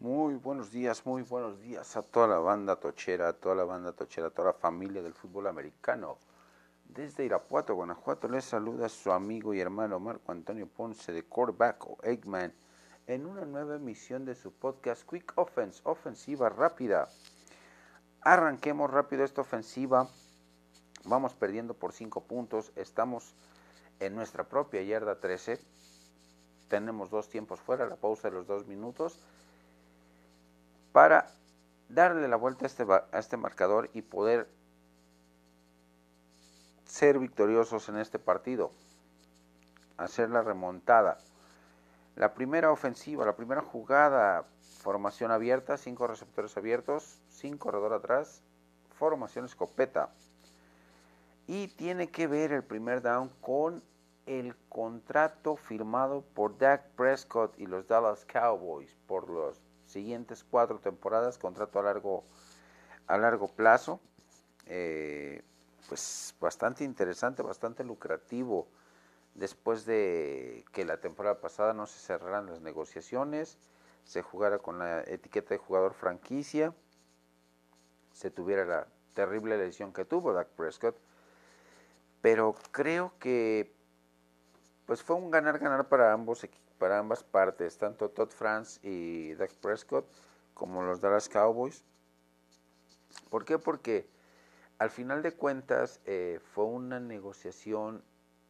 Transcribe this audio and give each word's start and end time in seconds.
Muy 0.00 0.36
buenos 0.36 0.70
días, 0.70 1.04
muy 1.04 1.20
buenos 1.20 1.60
días 1.60 1.94
a 1.94 2.00
toda 2.00 2.26
la 2.26 2.38
banda 2.38 2.76
tochera, 2.76 3.28
a 3.28 3.32
toda 3.34 3.54
la 3.54 3.64
banda 3.64 3.92
tochera, 3.92 4.28
a 4.28 4.30
toda 4.30 4.52
la 4.52 4.58
familia 4.58 5.02
del 5.02 5.12
fútbol 5.12 5.46
americano. 5.46 6.16
Desde 6.86 7.26
Irapuato, 7.26 7.74
Guanajuato, 7.74 8.26
les 8.26 8.46
saluda 8.46 8.88
su 8.88 9.12
amigo 9.12 9.52
y 9.52 9.60
hermano 9.60 10.00
Marco 10.00 10.32
Antonio 10.32 10.66
Ponce 10.66 11.12
de 11.12 11.24
Corback 11.24 11.84
o 11.86 11.98
Eggman 12.02 12.54
en 13.08 13.26
una 13.26 13.44
nueva 13.44 13.76
emisión 13.76 14.24
de 14.24 14.34
su 14.34 14.54
podcast 14.54 15.06
Quick 15.06 15.34
Offense, 15.36 15.82
ofensiva 15.84 16.48
rápida. 16.48 17.06
Arranquemos 18.22 18.90
rápido 18.90 19.22
esta 19.22 19.42
ofensiva. 19.42 20.08
Vamos 21.04 21.34
perdiendo 21.34 21.74
por 21.74 21.92
5 21.92 22.22
puntos. 22.22 22.72
Estamos 22.74 23.34
en 23.98 24.14
nuestra 24.14 24.44
propia 24.44 24.80
yarda 24.80 25.20
13. 25.20 25.60
Tenemos 26.68 27.10
dos 27.10 27.28
tiempos 27.28 27.60
fuera, 27.60 27.86
la 27.86 27.96
pausa 27.96 28.30
de 28.30 28.36
los 28.36 28.46
dos 28.46 28.66
minutos 28.66 29.20
para 30.92 31.26
darle 31.88 32.28
la 32.28 32.36
vuelta 32.36 32.64
a 32.64 32.66
este, 32.66 32.84
a 32.88 33.18
este 33.18 33.36
marcador 33.36 33.90
y 33.92 34.02
poder 34.02 34.48
ser 36.84 37.18
victoriosos 37.18 37.88
en 37.88 37.98
este 37.98 38.18
partido, 38.18 38.72
hacer 39.96 40.30
la 40.30 40.42
remontada. 40.42 41.18
La 42.16 42.34
primera 42.34 42.72
ofensiva, 42.72 43.24
la 43.24 43.36
primera 43.36 43.62
jugada, 43.62 44.44
formación 44.80 45.30
abierta, 45.30 45.76
cinco 45.76 46.06
receptores 46.06 46.56
abiertos, 46.56 47.20
sin 47.28 47.56
corredor 47.56 47.92
atrás, 47.92 48.42
formación 48.98 49.44
escopeta. 49.44 50.10
Y 51.46 51.68
tiene 51.68 52.10
que 52.10 52.26
ver 52.26 52.52
el 52.52 52.64
primer 52.64 53.02
down 53.02 53.30
con 53.40 53.82
el 54.26 54.56
contrato 54.68 55.56
firmado 55.56 56.22
por 56.34 56.58
Dak 56.58 56.90
Prescott 56.96 57.58
y 57.58 57.66
los 57.66 57.88
Dallas 57.88 58.24
Cowboys 58.26 58.94
por 59.06 59.28
los 59.28 59.60
siguientes 59.90 60.44
cuatro 60.44 60.78
temporadas, 60.78 61.38
contrato 61.38 61.78
a 61.78 61.82
largo, 61.82 62.24
a 63.06 63.18
largo 63.18 63.48
plazo. 63.48 64.00
Eh, 64.66 65.42
pues 65.88 66.34
bastante 66.40 66.84
interesante, 66.84 67.42
bastante 67.42 67.84
lucrativo. 67.84 68.68
Después 69.34 69.84
de 69.84 70.64
que 70.72 70.84
la 70.84 70.98
temporada 70.98 71.40
pasada 71.40 71.72
no 71.72 71.86
se 71.86 71.98
cerraran 71.98 72.46
las 72.46 72.60
negociaciones, 72.60 73.58
se 74.04 74.22
jugara 74.22 74.58
con 74.58 74.78
la 74.78 75.02
etiqueta 75.02 75.50
de 75.50 75.58
jugador 75.58 75.94
franquicia, 75.94 76.74
se 78.12 78.30
tuviera 78.30 78.64
la 78.64 78.86
terrible 79.14 79.56
lesión 79.56 79.92
que 79.92 80.04
tuvo 80.04 80.32
Dak 80.32 80.48
Prescott, 80.48 80.96
pero 82.20 82.54
creo 82.72 83.12
que 83.18 83.74
pues 84.86 85.02
fue 85.02 85.16
un 85.16 85.30
ganar-ganar 85.30 85.88
para 85.88 86.12
ambos 86.12 86.42
equipos 86.42 86.59
para 86.80 86.98
ambas 86.98 87.22
partes, 87.22 87.76
tanto 87.76 88.08
Todd 88.08 88.30
France 88.30 88.80
y 88.82 89.34
Dak 89.34 89.52
Prescott 89.56 90.06
como 90.54 90.82
los 90.82 91.02
Dallas 91.02 91.28
Cowboys. 91.28 91.84
¿Por 93.28 93.44
qué? 93.44 93.58
Porque 93.58 94.08
al 94.78 94.88
final 94.88 95.22
de 95.22 95.32
cuentas 95.32 96.00
eh, 96.06 96.40
fue 96.54 96.64
una 96.64 96.98
negociación 96.98 98.02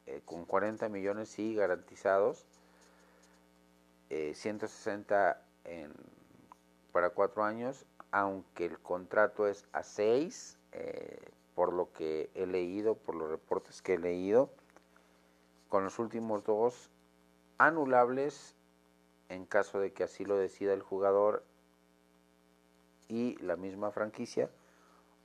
eh, 0.07 0.23
con 0.25 0.45
40 0.45 0.89
millones 0.89 1.29
sí 1.29 1.57
garantizados, 1.57 2.47
160 4.09 5.43
eh, 5.65 5.89
para 6.93 7.11
cuatro 7.11 7.43
años, 7.43 7.85
aunque 8.13 8.67
el 8.67 8.79
contrato 8.79 9.49
es 9.49 9.67
a 9.73 9.83
seis, 9.83 10.57
por 11.57 11.73
lo 11.73 11.93
que 11.93 12.31
he 12.35 12.47
leído, 12.47 12.95
por 12.95 13.17
los 13.17 13.29
reportes 13.29 13.83
que 13.83 13.95
he 13.95 13.99
leído, 13.99 14.51
con 15.69 15.83
los 15.83 15.99
últimos 15.99 16.45
dos 16.45 16.91
anulables 17.61 18.57
en 19.29 19.45
caso 19.45 19.79
de 19.79 19.93
que 19.93 20.03
así 20.03 20.25
lo 20.25 20.37
decida 20.37 20.73
el 20.73 20.83
jugador 20.83 21.45
y 23.07 23.37
la 23.43 23.57
misma 23.57 23.91
franquicia, 23.91 24.51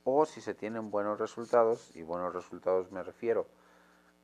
o 0.04 0.26
si 0.26 0.42
se 0.42 0.54
tienen 0.54 0.90
buenos 0.90 1.18
resultados, 1.18 1.96
y 1.96 2.02
buenos 2.02 2.34
resultados 2.34 2.92
me 2.92 3.02
refiero 3.02 3.46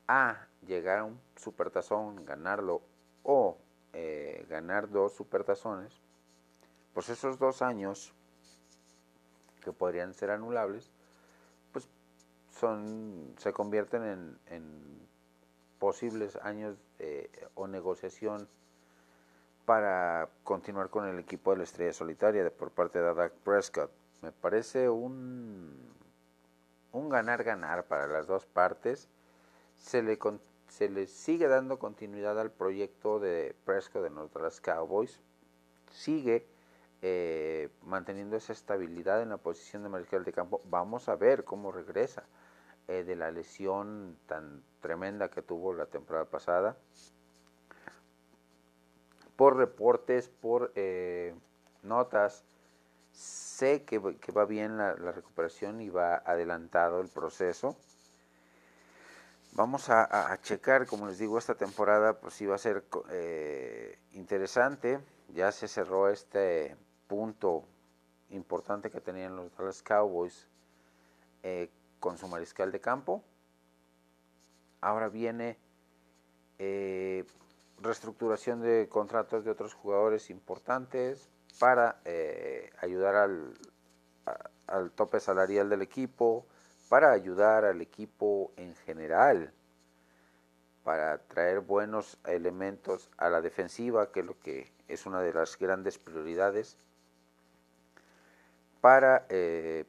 a 0.08 0.46
llegar 0.66 0.98
a 0.98 1.04
un 1.04 1.18
supertazón, 1.36 2.24
ganarlo, 2.26 2.82
o 3.22 3.56
eh, 3.94 4.46
ganar 4.48 4.90
dos 4.90 5.14
supertazones, 5.14 5.98
pues 6.92 7.08
esos 7.08 7.38
dos 7.38 7.62
años 7.62 8.12
que 9.64 9.72
podrían 9.72 10.12
ser 10.12 10.30
anulables, 10.30 10.90
pues 11.72 11.88
son, 12.50 13.34
se 13.38 13.52
convierten 13.54 14.04
en, 14.04 14.38
en 14.46 15.01
posibles 15.82 16.36
años 16.36 16.78
o 17.56 17.66
negociación 17.66 18.48
para 19.64 20.28
continuar 20.44 20.90
con 20.90 21.08
el 21.08 21.18
equipo 21.18 21.50
de 21.50 21.56
la 21.56 21.64
Estrella 21.64 21.92
Solitaria 21.92 22.44
de, 22.44 22.52
por 22.52 22.70
parte 22.70 23.00
de 23.00 23.12
Dak 23.12 23.32
Prescott. 23.42 23.90
Me 24.20 24.30
parece 24.30 24.88
un, 24.88 25.92
un 26.92 27.08
ganar-ganar 27.08 27.86
para 27.88 28.06
las 28.06 28.28
dos 28.28 28.46
partes. 28.46 29.08
Se 29.76 30.04
le, 30.04 30.20
se 30.68 30.88
le 30.88 31.08
sigue 31.08 31.48
dando 31.48 31.80
continuidad 31.80 32.38
al 32.38 32.52
proyecto 32.52 33.18
de 33.18 33.56
Prescott 33.64 34.04
de 34.04 34.10
los 34.10 34.60
Cowboys. 34.60 35.18
Sigue 35.90 36.46
eh, 37.02 37.70
manteniendo 37.82 38.36
esa 38.36 38.52
estabilidad 38.52 39.20
en 39.20 39.30
la 39.30 39.38
posición 39.38 39.82
de 39.82 39.88
mariscal 39.88 40.22
de 40.22 40.32
campo. 40.32 40.60
Vamos 40.66 41.08
a 41.08 41.16
ver 41.16 41.42
cómo 41.42 41.72
regresa. 41.72 42.22
Eh, 42.88 43.04
de 43.04 43.14
la 43.14 43.30
lesión 43.30 44.18
tan 44.26 44.64
tremenda 44.80 45.30
que 45.30 45.40
tuvo 45.40 45.72
la 45.72 45.86
temporada 45.86 46.24
pasada. 46.24 46.76
Por 49.36 49.56
reportes, 49.56 50.28
por 50.28 50.72
eh, 50.74 51.32
notas, 51.84 52.44
sé 53.12 53.84
que, 53.84 53.98
va 53.98 54.44
bien 54.46 54.78
la, 54.78 54.94
recuperación 54.94 55.80
y 55.80 55.90
va 55.90 56.16
adelantado 56.16 57.00
el 57.00 57.08
proceso. 57.08 57.76
Vamos 59.52 59.88
a, 59.88 60.36
checar, 60.42 60.86
como 60.86 61.06
les 61.06 61.18
digo, 61.18 61.38
esta 61.38 61.54
temporada 61.54 62.18
pues 62.18 62.40
iba 62.40 62.56
a 62.56 62.58
ser 62.58 62.84
eh, 63.10 63.96
interesante. 64.12 64.98
Ya 65.28 65.52
se 65.52 65.68
cerró 65.68 66.08
este 66.08 66.76
punto 67.06 67.64
importante 68.30 68.90
que 68.90 69.00
tenían 69.00 69.36
los 69.36 69.54
Dallas 69.56 69.82
Cowboys 69.82 70.48
con 72.02 72.18
su 72.18 72.26
mariscal 72.26 72.72
de 72.72 72.80
campo. 72.80 73.22
Ahora 74.80 75.08
viene 75.08 75.56
eh, 76.58 77.24
reestructuración 77.80 78.60
de 78.60 78.88
contratos 78.88 79.44
de 79.44 79.52
otros 79.52 79.72
jugadores 79.72 80.28
importantes 80.28 81.30
para 81.60 82.00
eh, 82.04 82.70
ayudar 82.80 83.14
al, 83.14 84.90
tope 84.96 85.20
salarial 85.20 85.70
del 85.70 85.80
equipo, 85.80 86.44
para 86.88 87.12
ayudar 87.12 87.64
al 87.64 87.80
equipo 87.80 88.52
en 88.56 88.74
general, 88.74 89.52
para 90.82 91.18
traer 91.18 91.60
buenos 91.60 92.18
elementos 92.26 93.10
a 93.16 93.30
la 93.30 93.40
defensiva, 93.40 94.10
que 94.10 94.20
es 94.20 94.26
lo 94.26 94.40
que 94.40 94.72
es 94.88 95.06
una 95.06 95.20
de 95.20 95.32
las 95.32 95.56
grandes 95.56 95.98
prioridades, 95.98 96.78
para 98.80 99.24
eh, 99.28 99.84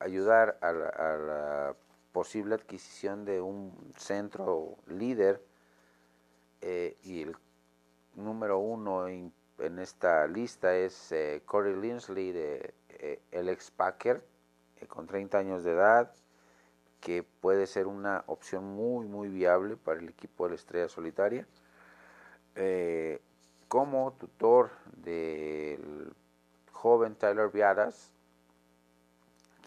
ayudar 0.00 0.58
a 0.60 0.72
la, 0.72 1.76
posible 2.12 2.54
adquisición 2.54 3.24
de 3.24 3.40
un 3.40 3.92
centro 3.96 4.76
líder 4.86 5.40
eh, 6.62 6.96
y 7.04 7.22
el 7.22 7.36
número 8.14 8.58
uno 8.58 9.06
en, 9.06 9.32
esta 9.78 10.26
lista 10.26 10.74
es 10.74 11.12
eh, 11.12 11.42
Corey 11.44 11.76
Linsley, 11.76 12.32
de, 12.32 12.74
eh, 12.88 13.20
el 13.30 13.48
ex 13.48 13.70
Packer, 13.70 14.24
con 14.88 15.06
30 15.06 15.38
años 15.38 15.64
de 15.64 15.72
edad, 15.72 16.12
que 17.00 17.22
puede 17.22 17.66
ser 17.66 17.86
una 17.86 18.24
opción 18.26 18.64
muy, 18.64 19.06
muy 19.06 19.28
viable 19.28 19.76
para 19.76 20.00
el 20.00 20.08
equipo 20.08 20.44
de 20.44 20.50
la 20.50 20.56
Estrella 20.56 20.88
Solitaria. 20.88 21.46
como 23.68 24.12
tutor 24.14 24.70
del 24.96 26.12
joven 26.72 27.14
Tyler 27.14 27.50
Viaras, 27.50 28.12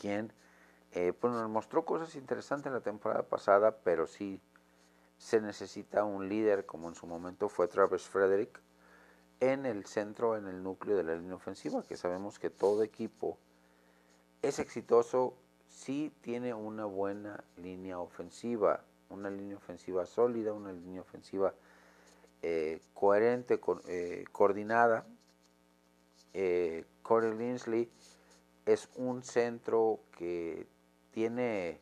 quien 0.01 0.33
eh, 0.93 1.13
pues 1.13 1.31
nos 1.31 1.47
mostró 1.47 1.85
cosas 1.85 2.15
interesantes 2.15 2.73
la 2.73 2.81
temporada 2.81 3.21
pasada, 3.21 3.77
pero 3.83 4.07
sí 4.07 4.41
se 5.19 5.39
necesita 5.39 6.03
un 6.03 6.27
líder, 6.27 6.65
como 6.65 6.89
en 6.89 6.95
su 6.95 7.05
momento 7.05 7.49
fue 7.49 7.67
Travis 7.67 8.01
Frederick, 8.01 8.59
en 9.39 9.67
el 9.67 9.85
centro, 9.85 10.35
en 10.35 10.47
el 10.47 10.63
núcleo 10.63 10.97
de 10.97 11.03
la 11.03 11.15
línea 11.15 11.35
ofensiva, 11.35 11.83
que 11.83 11.97
sabemos 11.97 12.39
que 12.39 12.49
todo 12.49 12.81
equipo 12.81 13.37
es 14.41 14.57
exitoso 14.57 15.35
si 15.67 16.11
tiene 16.21 16.55
una 16.55 16.85
buena 16.85 17.43
línea 17.57 17.99
ofensiva, 17.99 18.83
una 19.09 19.29
línea 19.29 19.57
ofensiva 19.57 20.07
sólida, 20.07 20.51
una 20.51 20.73
línea 20.73 21.01
ofensiva 21.01 21.53
eh, 22.41 22.81
coherente, 22.95 23.61
eh, 23.87 24.25
coordinada. 24.31 25.05
Corey 27.03 27.33
Linsley 27.33 27.89
es 28.65 28.89
un 28.95 29.23
centro 29.23 29.99
que 30.17 30.67
tiene 31.11 31.79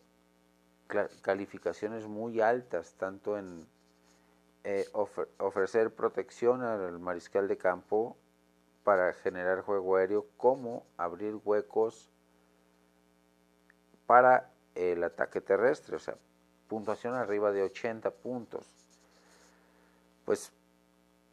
calificaciones 1.21 2.07
muy 2.07 2.41
altas, 2.41 2.93
tanto 2.95 3.37
en 3.37 3.67
eh, 4.63 4.85
ofrecer 5.37 5.93
protección 5.93 6.63
al 6.63 6.99
mariscal 6.99 7.47
de 7.47 7.57
campo 7.57 8.17
para 8.83 9.13
generar 9.13 9.61
juego 9.61 9.97
aéreo 9.97 10.25
como 10.37 10.85
abrir 10.97 11.35
huecos 11.43 12.09
para 14.07 14.49
el 14.73 15.03
ataque 15.03 15.41
terrestre, 15.41 15.95
o 15.95 15.99
sea, 15.99 16.17
puntuación 16.67 17.13
arriba 17.13 17.51
de 17.51 17.63
80 17.63 18.09
puntos. 18.11 18.65
Pues 20.25 20.51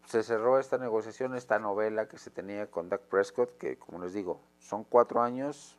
se 0.07 0.23
cerró 0.23 0.59
esta 0.59 0.79
negociación, 0.79 1.35
esta 1.35 1.59
novela 1.59 2.09
que 2.09 2.17
se 2.19 2.31
tenía 2.31 2.71
con 2.71 2.89
Doug 2.89 3.01
Prescott, 3.03 3.59
que 3.59 3.77
como 3.77 3.99
les 3.99 4.13
digo, 4.13 4.41
son 4.61 4.85
cuatro 4.85 5.21
años 5.21 5.79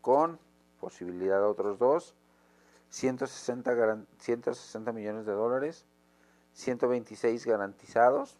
con 0.00 0.38
posibilidad 0.80 1.38
de 1.38 1.44
otros 1.44 1.78
dos, 1.78 2.16
160, 2.88 4.04
160 4.18 4.92
millones 4.92 5.26
de 5.26 5.32
dólares, 5.32 5.84
126 6.54 7.46
garantizados, 7.46 8.38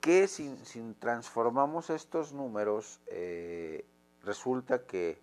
que 0.00 0.28
si, 0.28 0.48
transformamos 1.00 1.90
estos 1.90 2.32
números, 2.32 3.00
eh, 3.08 3.84
resulta 4.22 4.86
que 4.86 5.20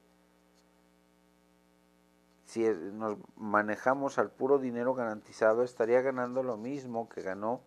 si 2.53 2.61
nos 2.93 3.17
manejamos 3.35 4.19
al 4.19 4.29
puro 4.29 4.59
dinero 4.59 4.93
garantizado, 4.93 5.63
estaría 5.63 6.01
ganando 6.01 6.43
lo 6.43 6.55
mismo 6.55 7.09
que 7.09 7.23
ganó 7.23 7.61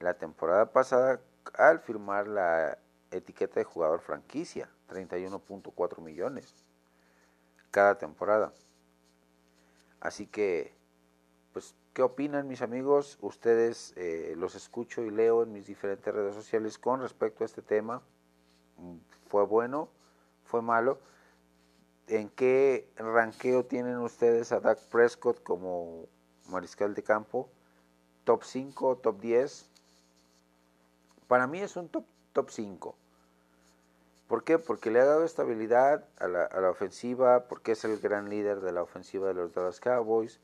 la 0.00 0.14
temporada 0.14 0.72
pasada 0.72 1.20
al 1.52 1.80
firmar 1.80 2.26
la 2.26 2.78
etiqueta 3.10 3.60
de 3.60 3.64
jugador 3.64 4.00
franquicia, 4.00 4.70
31.4 4.88 6.00
millones 6.00 6.64
cada 7.70 7.98
temporada. 7.98 8.54
Así 10.00 10.26
que, 10.26 10.74
pues, 11.52 11.74
¿qué 11.92 12.00
opinan 12.00 12.48
mis 12.48 12.62
amigos? 12.62 13.18
Ustedes 13.20 13.92
eh, 13.96 14.32
los 14.38 14.54
escucho 14.54 15.02
y 15.02 15.10
leo 15.10 15.42
en 15.42 15.52
mis 15.52 15.66
diferentes 15.66 16.14
redes 16.14 16.34
sociales 16.34 16.78
con 16.78 17.02
respecto 17.02 17.44
a 17.44 17.46
este 17.46 17.60
tema. 17.60 18.00
¿Fue 19.28 19.44
bueno? 19.44 19.90
¿Fue 20.44 20.62
malo? 20.62 20.98
¿En 22.08 22.30
qué 22.30 22.90
ranqueo 22.96 23.66
tienen 23.66 23.98
ustedes 23.98 24.50
a 24.52 24.60
Dak 24.60 24.78
Prescott 24.88 25.42
como 25.42 26.06
mariscal 26.48 26.94
de 26.94 27.02
campo? 27.02 27.50
¿Top 28.24 28.44
5, 28.44 28.96
top 28.96 29.20
10? 29.20 29.68
Para 31.26 31.46
mí 31.46 31.60
es 31.60 31.76
un 31.76 31.90
top, 31.90 32.06
top 32.32 32.48
5. 32.50 32.96
¿Por 34.26 34.42
qué? 34.42 34.58
Porque 34.58 34.90
le 34.90 35.00
ha 35.00 35.04
dado 35.04 35.24
estabilidad 35.24 36.08
a 36.18 36.28
la, 36.28 36.44
a 36.44 36.60
la, 36.62 36.70
ofensiva, 36.70 37.46
porque 37.46 37.72
es 37.72 37.84
el 37.84 37.98
gran 37.98 38.30
líder 38.30 38.60
de 38.60 38.72
la 38.72 38.82
ofensiva 38.82 39.28
de 39.28 39.34
los 39.34 39.52
Dallas 39.52 39.78
Cowboys, 39.78 40.40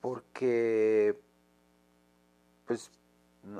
porque 0.00 1.20
pues 2.66 2.90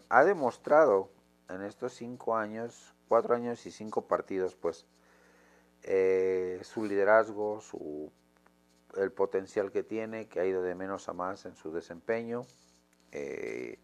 ha 0.08 0.24
demostrado 0.24 1.08
en 1.48 1.62
estos 1.62 1.92
cinco 1.92 2.36
años, 2.36 2.94
cuatro 3.06 3.36
años 3.36 3.64
y 3.64 3.70
cinco 3.70 4.06
partidos, 4.06 4.56
pues 4.56 4.86
eh, 5.90 6.60
su 6.64 6.84
liderazgo, 6.84 7.62
su, 7.62 8.12
el 8.98 9.10
potencial 9.10 9.72
que 9.72 9.82
tiene, 9.82 10.28
que 10.28 10.38
ha 10.38 10.44
ido 10.44 10.60
de 10.62 10.74
menos 10.74 11.08
a 11.08 11.14
más 11.14 11.46
en 11.46 11.56
su 11.56 11.72
desempeño, 11.72 12.42
eh, 13.10 13.78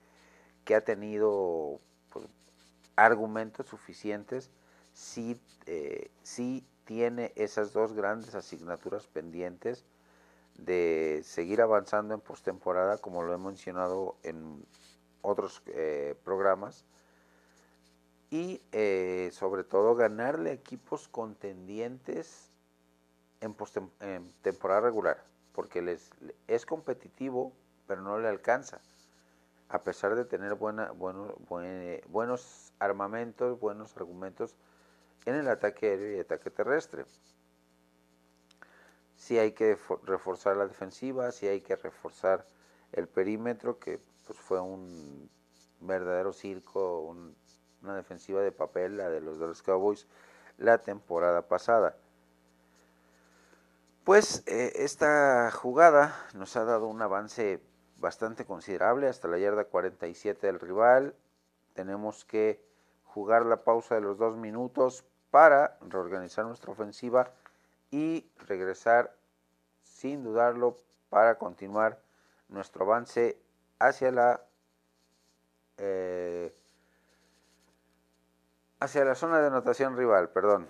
que 0.66 0.74
ha 0.74 0.82
tenido 0.82 1.80
pues, 2.10 2.26
argumentos 2.94 3.68
suficientes, 3.68 4.50
sí, 4.92 5.40
eh, 5.64 6.10
sí 6.22 6.66
tiene 6.84 7.32
esas 7.36 7.72
dos 7.72 7.94
grandes 7.94 8.34
asignaturas 8.34 9.06
pendientes 9.06 9.86
de 10.58 11.22
seguir 11.24 11.62
avanzando 11.62 12.12
en 12.12 12.20
postemporada, 12.20 12.98
como 12.98 13.22
lo 13.22 13.32
he 13.32 13.38
mencionado 13.38 14.18
en 14.24 14.62
otros 15.22 15.62
programas, 16.22 16.84
y 18.34 18.60
eh, 18.72 19.30
sobre 19.32 19.62
todo 19.62 19.94
ganarle 19.94 20.50
equipos 20.50 21.06
contendientes 21.06 22.50
en, 23.40 23.54
temporada 24.42 24.80
regular, 24.80 25.22
porque 25.52 25.80
les, 25.80 26.10
es 26.48 26.66
competitivo, 26.66 27.52
pero 27.86 28.02
no 28.02 28.18
le 28.18 28.26
alcanza, 28.26 28.80
a 29.68 29.84
pesar 29.84 30.16
de 30.16 30.24
tener 30.24 30.56
buena, 30.56 30.90
buenos 30.90 32.72
armamentos, 32.80 33.60
buenos 33.60 33.96
argumentos 33.96 34.56
en 35.26 35.36
el 35.36 35.46
ataque 35.46 35.90
aéreo 35.90 36.16
y 36.16 36.18
ataque 36.18 36.50
terrestre. 36.50 37.04
Si 39.14 39.38
hay 39.38 39.52
que 39.52 39.78
reforzar 40.02 40.56
la 40.56 40.66
defensiva, 40.66 41.30
si 41.30 41.46
hay 41.46 41.60
que 41.60 41.76
reforzar 41.76 42.44
el 42.90 43.06
perímetro, 43.06 43.78
que 43.78 44.00
pues 44.26 44.36
fue 44.40 44.60
un 44.60 45.30
verdadero 45.78 46.32
circo, 46.32 47.02
un 47.02 47.36
una 47.84 47.94
defensiva 47.94 48.40
de 48.40 48.50
papel, 48.50 48.96
la 48.96 49.10
de 49.10 49.20
los 49.20 49.38
Dallas 49.38 49.62
Cowboys, 49.62 50.06
la 50.58 50.78
temporada 50.78 51.42
pasada. 51.42 51.96
Pues 54.04 54.42
eh, 54.46 54.72
esta 54.76 55.50
jugada 55.50 56.14
nos 56.34 56.56
ha 56.56 56.64
dado 56.64 56.88
un 56.88 57.00
avance 57.00 57.60
bastante 57.98 58.44
considerable 58.44 59.08
hasta 59.08 59.28
la 59.28 59.38
yarda 59.38 59.64
47 59.64 60.46
del 60.46 60.60
rival. 60.60 61.14
Tenemos 61.74 62.24
que 62.24 62.62
jugar 63.04 63.46
la 63.46 63.64
pausa 63.64 63.94
de 63.94 64.00
los 64.00 64.18
dos 64.18 64.36
minutos 64.36 65.04
para 65.30 65.78
reorganizar 65.80 66.44
nuestra 66.44 66.72
ofensiva 66.72 67.32
y 67.90 68.28
regresar 68.46 69.14
sin 69.82 70.22
dudarlo 70.22 70.76
para 71.08 71.38
continuar 71.38 72.00
nuestro 72.48 72.84
avance 72.84 73.38
hacia 73.78 74.10
la 74.10 74.44
eh, 75.78 76.54
hacia 78.84 79.04
la 79.04 79.14
zona 79.14 79.40
de 79.40 79.46
anotación 79.46 79.96
rival, 79.96 80.28
perdón. 80.28 80.68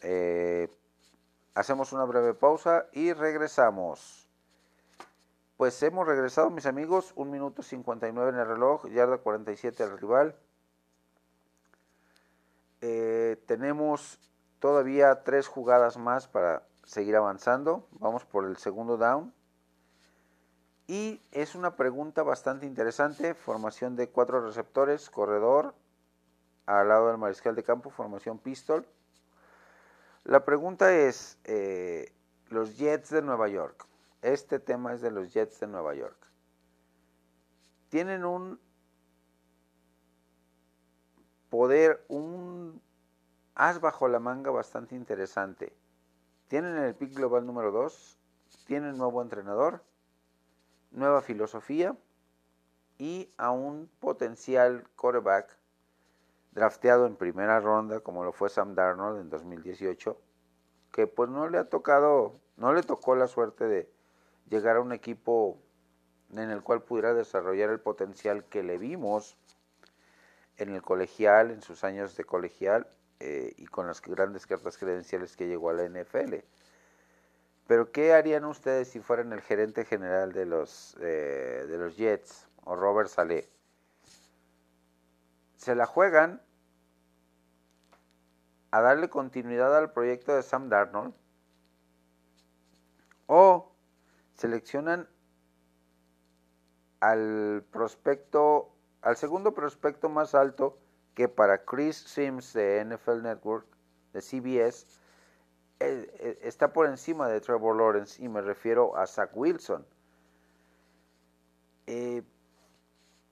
Eh, 0.00 0.68
hacemos 1.54 1.92
una 1.92 2.04
breve 2.04 2.34
pausa 2.34 2.86
y 2.92 3.12
regresamos. 3.12 4.26
Pues 5.58 5.80
hemos 5.82 6.06
regresado, 6.06 6.50
mis 6.50 6.66
amigos, 6.66 7.12
un 7.14 7.30
minuto 7.30 7.62
59 7.62 8.30
en 8.30 8.36
el 8.36 8.46
reloj, 8.46 8.88
yarda 8.88 9.18
47 9.18 9.82
al 9.82 9.98
rival. 9.98 10.34
Eh, 12.80 13.36
tenemos 13.46 14.18
todavía 14.58 15.22
tres 15.22 15.46
jugadas 15.46 15.98
más 15.98 16.26
para 16.26 16.62
seguir 16.84 17.14
avanzando. 17.16 17.86
Vamos 17.92 18.24
por 18.24 18.46
el 18.46 18.56
segundo 18.56 18.96
down. 18.96 19.32
Y 20.88 21.20
es 21.30 21.54
una 21.54 21.76
pregunta 21.76 22.22
bastante 22.22 22.66
interesante. 22.66 23.34
Formación 23.34 23.94
de 23.94 24.08
cuatro 24.08 24.44
receptores, 24.44 25.10
corredor, 25.10 25.74
al 26.66 26.88
lado 26.88 27.08
del 27.08 27.18
mariscal 27.18 27.54
de 27.54 27.62
campo, 27.62 27.90
formación 27.90 28.38
pistol. 28.38 28.86
La 30.24 30.44
pregunta 30.44 30.94
es, 30.94 31.38
eh, 31.44 32.12
los 32.48 32.76
Jets 32.76 33.10
de 33.10 33.22
Nueva 33.22 33.48
York, 33.48 33.86
este 34.22 34.58
tema 34.58 34.92
es 34.92 35.00
de 35.00 35.10
los 35.10 35.32
Jets 35.32 35.58
de 35.60 35.66
Nueva 35.66 35.94
York, 35.94 36.16
tienen 37.88 38.24
un 38.24 38.60
poder, 41.50 42.04
un 42.08 42.80
as 43.54 43.80
bajo 43.80 44.08
la 44.08 44.20
manga 44.20 44.50
bastante 44.50 44.94
interesante. 44.94 45.76
Tienen 46.48 46.76
el 46.76 46.94
pick 46.94 47.14
global 47.14 47.44
número 47.44 47.70
2, 47.72 48.18
tienen 48.66 48.96
nuevo 48.96 49.20
entrenador, 49.20 49.82
nueva 50.90 51.20
filosofía 51.20 51.96
y 52.98 53.30
a 53.36 53.50
un 53.50 53.90
potencial 54.00 54.88
quarterback 54.96 55.58
drafteado 56.52 57.06
en 57.06 57.16
primera 57.16 57.60
ronda, 57.60 58.00
como 58.00 58.24
lo 58.24 58.32
fue 58.32 58.48
Sam 58.48 58.74
Darnold 58.74 59.20
en 59.20 59.30
2018, 59.30 60.20
que 60.92 61.06
pues 61.06 61.30
no 61.30 61.48
le 61.48 61.58
ha 61.58 61.68
tocado, 61.68 62.40
no 62.56 62.72
le 62.72 62.82
tocó 62.82 63.16
la 63.16 63.26
suerte 63.26 63.66
de 63.66 63.90
llegar 64.48 64.76
a 64.76 64.80
un 64.80 64.92
equipo 64.92 65.58
en 66.30 66.50
el 66.50 66.62
cual 66.62 66.82
pudiera 66.82 67.14
desarrollar 67.14 67.70
el 67.70 67.80
potencial 67.80 68.44
que 68.44 68.62
le 68.62 68.78
vimos 68.78 69.36
en 70.58 70.70
el 70.70 70.82
colegial, 70.82 71.50
en 71.50 71.62
sus 71.62 71.84
años 71.84 72.16
de 72.16 72.24
colegial 72.24 72.86
eh, 73.20 73.54
y 73.56 73.66
con 73.66 73.86
las 73.86 74.00
grandes 74.02 74.46
cartas 74.46 74.76
credenciales 74.78 75.36
que 75.36 75.46
llegó 75.46 75.70
a 75.70 75.74
la 75.74 75.84
NFL. 75.88 76.36
Pero 77.66 77.90
¿qué 77.92 78.12
harían 78.12 78.44
ustedes 78.44 78.88
si 78.88 79.00
fueran 79.00 79.32
el 79.32 79.40
gerente 79.40 79.84
general 79.84 80.32
de 80.32 80.46
los, 80.46 80.96
eh, 81.00 81.64
de 81.68 81.78
los 81.78 81.96
Jets 81.96 82.46
o 82.64 82.76
Robert 82.76 83.08
Saleh? 83.08 83.48
Se 85.62 85.76
la 85.76 85.86
juegan 85.86 86.42
a 88.72 88.80
darle 88.80 89.08
continuidad 89.08 89.76
al 89.78 89.92
proyecto 89.92 90.34
de 90.34 90.42
Sam 90.42 90.68
Darnold 90.68 91.14
o 93.26 93.70
seleccionan 94.34 95.08
al 96.98 97.64
prospecto, 97.70 98.74
al 99.02 99.16
segundo 99.16 99.54
prospecto 99.54 100.08
más 100.08 100.34
alto 100.34 100.80
que 101.14 101.28
para 101.28 101.64
Chris 101.64 101.96
Sims 101.96 102.52
de 102.54 102.84
NFL 102.84 103.22
Network, 103.22 103.68
de 104.14 104.20
CBS, 104.20 104.84
eh, 105.78 106.12
eh, 106.18 106.38
está 106.42 106.72
por 106.72 106.88
encima 106.88 107.28
de 107.28 107.40
Trevor 107.40 107.76
Lawrence 107.76 108.20
y 108.20 108.28
me 108.28 108.40
refiero 108.40 108.96
a 108.96 109.06
Zach 109.06 109.30
Wilson. 109.32 109.86
Eh, 111.86 112.24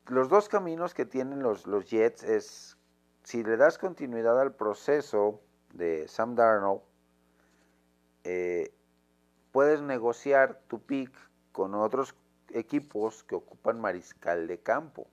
los 0.07 0.29
dos 0.29 0.49
caminos 0.49 0.95
que 0.95 1.05
tienen 1.05 1.43
los, 1.43 1.67
los 1.67 1.89
Jets 1.89 2.23
es, 2.23 2.77
si 3.23 3.43
le 3.43 3.57
das 3.57 3.79
continuidad 3.79 4.41
al 4.41 4.55
proceso 4.55 5.41
de 5.73 6.09
Sam 6.09 6.35
Darnold, 6.35 6.83
eh, 8.25 8.73
puedes 9.53 9.83
negociar 9.83 10.61
tu 10.69 10.81
pick 10.81 11.13
con 11.53 11.75
otros 11.75 12.15
equipos 12.51 13.25
que 13.25 13.35
ocupan 13.35 13.81
mariscal 13.81 14.47
de 14.47 14.59
campo. 14.61 15.07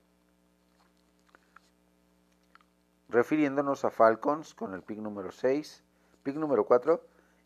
Refiriéndonos 3.09 3.85
a 3.85 3.89
Falcons 3.89 4.53
con 4.53 4.73
el 4.73 4.81
pick 4.81 4.99
número 4.99 5.31
6, 5.31 5.83
pick 6.23 6.35
número 6.35 6.65
4, 6.65 7.01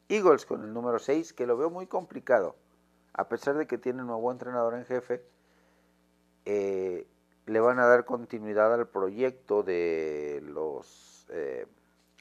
Eagles 0.10 0.46
con 0.46 0.64
el 0.64 0.74
número 0.74 1.00
6, 1.00 1.34
que 1.34 1.46
lo 1.46 1.56
veo 1.56 1.70
muy 1.70 1.88
complicado. 1.88 2.56
A 3.14 3.28
pesar 3.28 3.56
de 3.56 3.68
que 3.68 3.78
tiene 3.78 4.02
un 4.02 4.08
nuevo 4.08 4.32
entrenador 4.32 4.74
en 4.74 4.86
jefe, 4.86 5.24
eh, 6.46 7.08
le 7.46 7.60
van 7.60 7.80
a 7.80 7.86
dar 7.86 8.06
continuidad 8.06 8.74
al 8.74 8.88
proyecto 8.88 9.64
de 9.64 10.42
los 10.44 11.28
eh, 11.30 11.66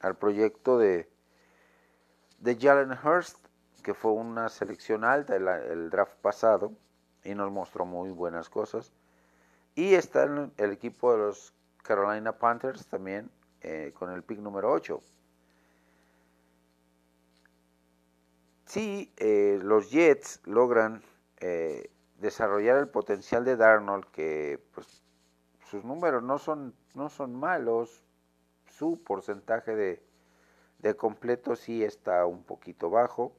al 0.01 0.17
proyecto 0.17 0.77
de 0.77 1.09
de 2.39 2.55
Jalen 2.55 2.97
Hurst 3.03 3.37
que 3.83 3.93
fue 3.93 4.11
una 4.11 4.49
selección 4.49 5.03
alta 5.03 5.35
el, 5.35 5.47
el, 5.47 5.89
draft 5.89 6.15
pasado 6.21 6.73
y 7.23 7.33
nos 7.35 7.51
mostró 7.51 7.85
muy 7.85 8.11
buenas 8.11 8.49
cosas. 8.49 8.93
Y 9.73 9.95
está 9.95 10.23
el, 10.23 10.51
el 10.57 10.71
equipo 10.71 11.11
de 11.13 11.19
los 11.19 11.53
Carolina 11.83 12.37
Panthers 12.37 12.85
también 12.87 13.31
eh, 13.61 13.91
con 13.97 14.11
el 14.11 14.23
pick 14.23 14.39
número 14.39 14.71
8 14.71 15.01
si 18.65 19.11
eh, 19.17 19.59
los 19.61 19.91
Jets 19.91 20.39
logran 20.45 21.03
desarrollar 22.19 22.77
el 22.77 22.87
potencial 22.87 23.43
de 23.43 23.57
Darnold 23.57 24.05
que 24.11 24.63
pues 24.73 25.00
sus 25.71 25.85
números 25.85 26.21
no 26.21 26.37
son, 26.37 26.75
no 26.95 27.07
son 27.07 27.33
malos, 27.33 28.03
su 28.65 29.01
porcentaje 29.01 29.73
de, 29.73 30.03
de 30.79 30.97
completo 30.97 31.55
sí 31.55 31.81
está 31.81 32.25
un 32.25 32.43
poquito 32.43 32.89
bajo. 32.89 33.31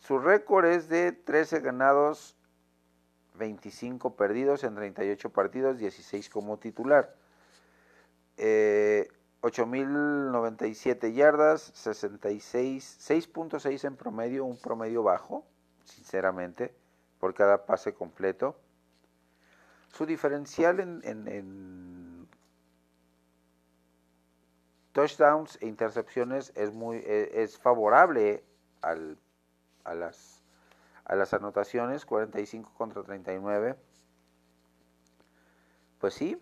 Su 0.00 0.18
récord 0.18 0.64
es 0.66 0.88
de 0.88 1.12
13 1.12 1.60
ganados, 1.60 2.36
25 3.34 4.16
perdidos 4.16 4.64
en 4.64 4.74
38 4.74 5.30
partidos, 5.30 5.78
16 5.78 6.28
como 6.28 6.58
titular. 6.58 7.14
Eh, 8.38 9.08
8.097 9.42 11.12
yardas, 11.12 11.70
66, 11.74 12.98
6.6 13.00 13.84
en 13.84 13.96
promedio, 13.96 14.44
un 14.44 14.58
promedio 14.58 15.04
bajo, 15.04 15.46
sinceramente, 15.84 16.74
por 17.20 17.32
cada 17.32 17.64
pase 17.64 17.94
completo. 17.94 18.56
Su 19.92 20.06
diferencial 20.06 20.80
en, 20.80 22.28
touchdowns 24.92 25.58
e 25.60 25.66
intercepciones 25.66 26.52
es 26.54 26.72
muy 26.72 26.96
e, 26.96 27.42
es 27.42 27.58
favorable 27.58 28.42
al, 28.80 29.18
a 29.84 29.94
las 29.94 30.42
a 31.04 31.14
las 31.14 31.34
anotaciones 31.34 32.04
45 32.06 32.72
contra 32.76 33.02
39 33.02 33.76
pues 35.98 36.14
sí 36.14 36.40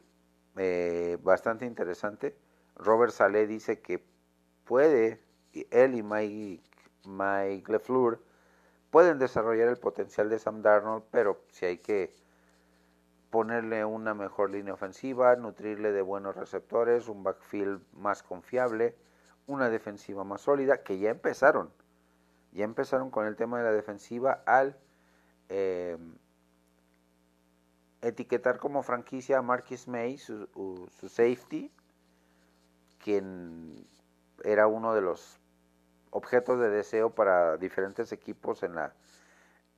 eh, 0.57 1.19
bastante 1.23 1.65
interesante. 1.65 2.37
Robert 2.77 3.13
Saleh 3.13 3.47
dice 3.47 3.81
que 3.81 4.05
puede 4.65 5.21
él 5.71 5.95
y 5.95 6.03
Mike 6.03 6.63
Mike 7.05 7.73
LeFleur 7.73 8.21
pueden 8.91 9.19
desarrollar 9.19 9.69
el 9.69 9.77
potencial 9.77 10.29
de 10.29 10.39
Sam 10.39 10.63
Darnold 10.63 11.05
pero 11.11 11.43
si 11.51 11.67
hay 11.67 11.79
que 11.79 12.13
ponerle 13.41 13.87
una 13.87 14.13
mejor 14.13 14.51
línea 14.51 14.75
ofensiva, 14.75 15.35
nutrirle 15.35 15.93
de 15.93 16.03
buenos 16.03 16.37
receptores, 16.37 17.09
un 17.09 17.23
backfield 17.23 17.81
más 17.95 18.23
confiable, 18.23 18.95
una 19.47 19.71
defensiva 19.71 20.25
más 20.25 20.43
sólida, 20.43 20.83
que 20.83 20.99
ya 20.99 21.09
empezaron. 21.09 21.73
Ya 22.53 22.65
empezaron 22.67 23.11
con 23.11 23.27
el 23.27 23.37
tema 23.37 23.57
de 23.57 23.65
la 23.65 23.73
defensiva 23.73 24.43
al 24.45 24.77
eh, 25.49 25.97
etiquetar 28.03 28.59
como 28.59 28.83
franquicia 28.83 29.39
a 29.39 29.43
Marquis 29.43 29.89
May, 29.89 30.19
su, 30.19 30.47
su, 30.91 31.09
safety, 31.09 31.73
quien 33.03 33.87
era 34.45 34.67
uno 34.67 34.93
de 34.93 35.01
los 35.01 35.41
objetos 36.11 36.61
de 36.61 36.69
deseo 36.69 37.09
para 37.15 37.57
diferentes 37.57 38.13
equipos 38.13 38.63
en 38.63 38.75
la, 38.75 38.93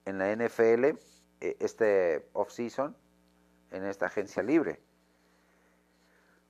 en 0.05 0.19
la 0.19 0.35
NFL 0.35 0.99
eh, 1.41 1.57
este 1.61 2.29
off-season 2.33 2.97
en 3.73 3.85
esta 3.85 4.07
agencia 4.07 4.43
libre. 4.43 4.81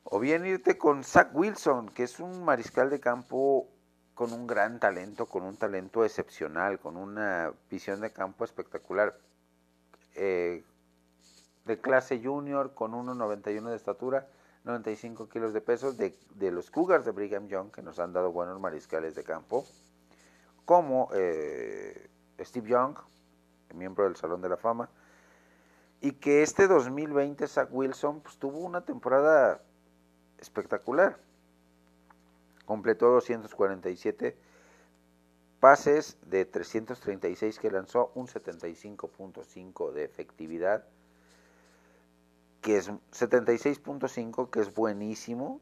O 0.04 0.18
bien 0.18 0.44
irte 0.44 0.76
con 0.76 1.04
Zach 1.04 1.30
Wilson, 1.32 1.88
que 1.88 2.02
es 2.02 2.20
un 2.20 2.44
mariscal 2.44 2.90
de 2.90 3.00
campo 3.00 3.68
con 4.14 4.32
un 4.32 4.46
gran 4.46 4.78
talento, 4.78 5.26
con 5.26 5.42
un 5.42 5.56
talento 5.56 6.04
excepcional, 6.04 6.78
con 6.78 6.96
una 6.96 7.52
visión 7.70 8.00
de 8.00 8.12
campo 8.12 8.44
espectacular. 8.44 9.16
Eh, 10.14 10.64
de 11.64 11.80
clase 11.80 12.20
junior, 12.22 12.74
con 12.74 12.92
1,91 12.92 13.70
de 13.70 13.76
estatura, 13.76 14.26
95 14.64 15.28
kilos 15.28 15.52
de 15.52 15.60
peso, 15.60 15.92
de, 15.92 16.14
los 16.50 16.70
Cougars 16.70 17.04
de 17.04 17.12
Brigham 17.12 17.46
Young, 17.48 17.70
que 17.70 17.82
nos 17.82 17.98
han 17.98 18.12
dado 18.12 18.32
buenos 18.32 18.60
mariscales 18.60 19.14
de 19.14 19.24
campo, 19.24 19.64
como 20.64 21.08
eh, 21.14 22.10
Steve 22.40 22.68
Young, 22.68 22.96
miembro 23.74 24.04
del 24.04 24.16
Salón 24.16 24.42
de 24.42 24.48
la 24.48 24.56
Fama, 24.56 24.90
y 26.02 26.12
que 26.12 26.42
este 26.42 26.66
2020 26.66 27.46
Zach 27.46 27.68
Wilson 27.70 28.20
pues, 28.20 28.36
tuvo 28.36 28.58
una 28.58 28.84
temporada 28.84 29.62
espectacular. 30.38 31.16
Completó 32.66 33.08
247 33.12 34.36
pases 35.60 36.18
de 36.26 36.44
336 36.44 37.60
que 37.60 37.70
lanzó, 37.70 38.10
un 38.16 38.26
75.5 38.26 39.92
de 39.92 40.04
efectividad, 40.04 40.84
que 42.60 42.78
es 42.78 42.90
76.5, 42.90 44.50
que 44.50 44.60
es 44.60 44.74
buenísimo. 44.74 45.60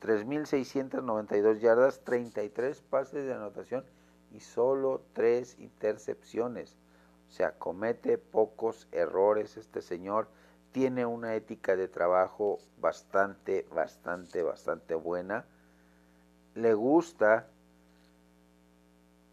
3.692 0.00 1.58
yardas, 1.58 2.02
33 2.04 2.80
pases 2.80 3.26
de 3.26 3.34
anotación 3.34 3.84
y 4.32 4.40
solo 4.40 5.02
3 5.12 5.58
intercepciones. 5.58 6.79
O 7.30 7.32
sea, 7.32 7.52
comete 7.52 8.18
pocos 8.18 8.88
errores 8.90 9.56
este 9.56 9.82
señor, 9.82 10.26
tiene 10.72 11.06
una 11.06 11.36
ética 11.36 11.76
de 11.76 11.86
trabajo 11.86 12.58
bastante, 12.78 13.68
bastante, 13.72 14.42
bastante 14.42 14.96
buena. 14.96 15.44
Le 16.56 16.74
gusta 16.74 17.46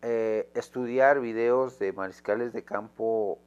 eh, 0.04 0.48
estudiar 0.54 1.20
videos 1.20 1.80
de 1.80 1.92
mariscales 1.92 2.54
de 2.54 2.64
campo 2.64 3.40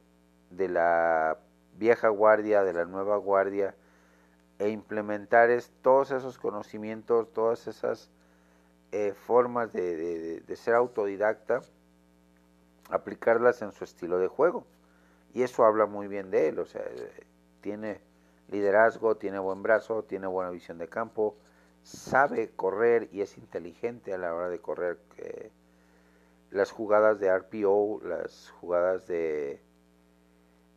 de 0.49 0.67
la 0.67 1.37
vieja 1.77 2.09
guardia, 2.09 2.63
de 2.63 2.73
la 2.73 2.83
nueva 2.83 3.15
guardia, 3.15 3.73
e 4.59 4.67
implementar 4.67 5.49
todos 5.81 6.11
esos 6.11 6.37
conocimientos, 6.37 7.31
todas 7.31 7.67
esas 7.67 8.11
eh, 8.91 9.13
formas 9.13 9.71
de 9.71 10.55
ser 10.57 10.75
autodidacta 10.75 11.61
aplicarlas 12.91 13.61
en 13.61 13.71
su 13.71 13.83
estilo 13.83 14.19
de 14.19 14.27
juego. 14.27 14.65
Y 15.33 15.43
eso 15.43 15.65
habla 15.65 15.85
muy 15.85 16.07
bien 16.07 16.29
de 16.29 16.49
él, 16.49 16.59
o 16.59 16.65
sea, 16.65 16.83
tiene 17.61 18.01
liderazgo, 18.49 19.15
tiene 19.15 19.39
buen 19.39 19.63
brazo, 19.63 20.03
tiene 20.03 20.27
buena 20.27 20.51
visión 20.51 20.77
de 20.77 20.89
campo, 20.89 21.37
sabe 21.83 22.51
correr 22.55 23.09
y 23.11 23.21
es 23.21 23.37
inteligente 23.37 24.13
a 24.13 24.17
la 24.17 24.35
hora 24.35 24.49
de 24.49 24.59
correr. 24.59 24.99
las 26.51 26.71
jugadas 26.71 27.19
de 27.19 27.29
RPO, 27.29 28.01
las 28.03 28.51
jugadas 28.59 29.07
de 29.07 29.61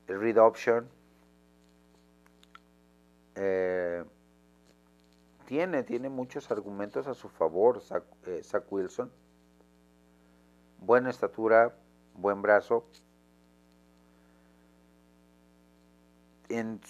read 0.06 0.38
option, 0.38 0.88
eh, 3.34 4.04
tiene, 5.46 5.82
tiene 5.82 6.08
muchos 6.08 6.50
argumentos 6.50 7.08
a 7.08 7.14
su 7.14 7.28
favor, 7.28 7.80
Zach, 7.80 8.04
eh, 8.26 8.42
Zach 8.44 8.64
Wilson. 8.70 9.10
Buena 10.78 11.10
estatura, 11.10 11.74
buen 12.14 12.42
brazo. 12.42 12.84
En 16.48 16.80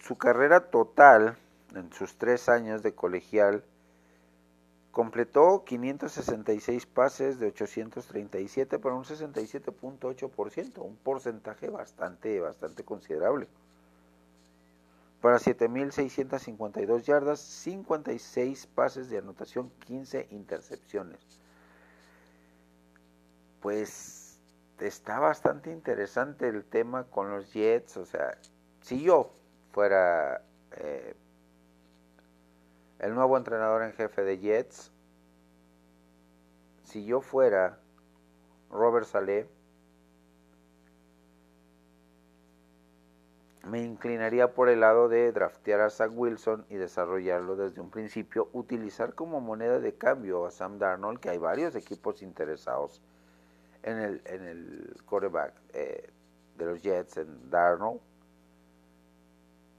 su 0.00 0.16
carrera 0.16 0.70
total, 0.70 1.36
en 1.74 1.92
sus 1.92 2.16
tres 2.16 2.48
años 2.48 2.82
de 2.82 2.94
colegial, 2.94 3.64
completó 4.90 5.64
566 5.64 6.86
pases 6.86 7.38
de 7.38 7.46
837 7.48 8.78
para 8.78 8.94
un 8.94 9.04
67.8%, 9.04 10.78
un 10.78 10.96
porcentaje 10.96 11.70
bastante, 11.70 12.40
bastante 12.40 12.84
considerable. 12.84 13.48
Para 15.20 15.38
7.652 15.38 17.02
yardas, 17.02 17.40
56 17.40 18.66
pases 18.66 19.08
de 19.08 19.18
anotación, 19.18 19.70
15 19.86 20.26
intercepciones. 20.30 21.20
Pues 23.60 24.21
está 24.80 25.18
bastante 25.18 25.70
interesante 25.70 26.48
el 26.48 26.64
tema 26.64 27.04
con 27.04 27.30
los 27.30 27.52
Jets. 27.52 27.96
O 27.96 28.04
sea, 28.04 28.38
si 28.80 29.02
yo 29.02 29.30
fuera 29.72 30.42
eh, 30.72 31.14
el 32.98 33.14
nuevo 33.14 33.36
entrenador 33.36 33.82
en 33.82 33.92
jefe 33.92 34.22
de 34.22 34.38
Jets, 34.38 34.92
si 36.84 37.04
yo 37.04 37.20
fuera 37.20 37.78
Robert 38.70 39.06
Saleh, 39.06 39.48
me 43.64 43.80
inclinaría 43.80 44.52
por 44.54 44.68
el 44.68 44.80
lado 44.80 45.08
de 45.08 45.30
draftear 45.32 45.80
a 45.80 45.90
Zach 45.90 46.10
Wilson 46.12 46.66
y 46.68 46.74
desarrollarlo 46.74 47.56
desde 47.56 47.80
un 47.80 47.90
principio, 47.90 48.48
utilizar 48.52 49.14
como 49.14 49.40
moneda 49.40 49.78
de 49.78 49.94
cambio 49.94 50.44
a 50.44 50.50
Sam 50.50 50.78
Darnold, 50.78 51.20
que 51.20 51.30
hay 51.30 51.38
varios 51.38 51.76
equipos 51.76 52.22
interesados 52.22 53.00
en 53.82 53.98
el, 53.98 54.22
en 54.26 54.44
el 54.44 54.96
quarterback 55.06 55.54
eh, 55.72 56.10
de 56.56 56.64
los 56.64 56.82
Jets, 56.82 57.16
en 57.16 57.50
Darnold. 57.50 58.00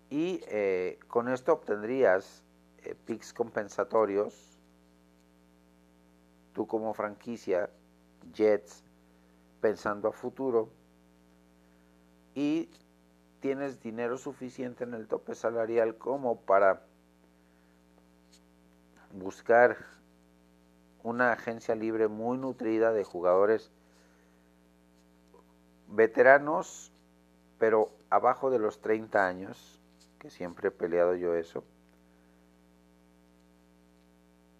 Y 0.10 0.41
eh, 0.48 1.00
con 1.07 1.29
esto 1.29 1.53
obtendrías 1.53 2.43
eh, 2.83 2.95
picks 3.05 3.33
compensatorios, 3.33 4.60
tú 6.53 6.67
como 6.67 6.93
franquicia, 6.93 7.69
Jets, 8.33 8.83
pensando 9.60 10.10
a 10.10 10.12
futuro, 10.12 10.69
y 12.36 12.69
tienes 13.39 13.81
dinero 13.81 14.17
suficiente 14.17 14.83
en 14.83 14.93
el 14.93 15.07
tope 15.07 15.36
salarial 15.36 15.98
como 15.98 16.41
para 16.41 16.86
buscar 19.12 19.77
una 21.03 21.33
agencia 21.33 21.75
libre 21.75 22.07
muy 22.07 22.38
nutrida 22.38 22.91
de 22.91 23.03
jugadores 23.03 23.72
veteranos, 25.96 26.92
pero 27.60 27.92
abajo 28.10 28.50
de 28.50 28.60
los 28.60 28.82
30 28.82 29.26
años, 29.26 29.80
que 30.20 30.30
siempre 30.30 30.70
he 30.70 30.72
peleado 30.72 31.16
yo 31.16 31.36
eso, 31.36 31.64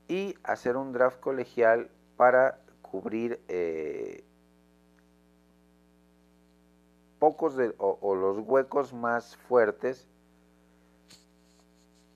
y 0.08 0.36
hacer 0.44 0.78
un 0.78 0.94
draft 0.94 1.20
colegial 1.20 1.90
para 2.18 2.60
cubrir 2.82 3.42
eh, 3.48 4.24
pocos 7.18 7.56
de, 7.56 7.74
o, 7.78 8.16
los 8.16 8.40
huecos 8.40 8.94
más 8.94 9.36
fuertes, 9.38 10.08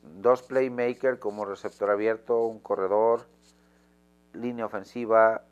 dos 0.04 0.44
playmakers 0.44 1.20
como 1.20 1.46
receptor 1.46 1.90
abierto, 1.90 2.46
un 2.46 2.60
corredor, 2.60 3.26
línea 4.34 4.66
ofensiva, 4.66 5.44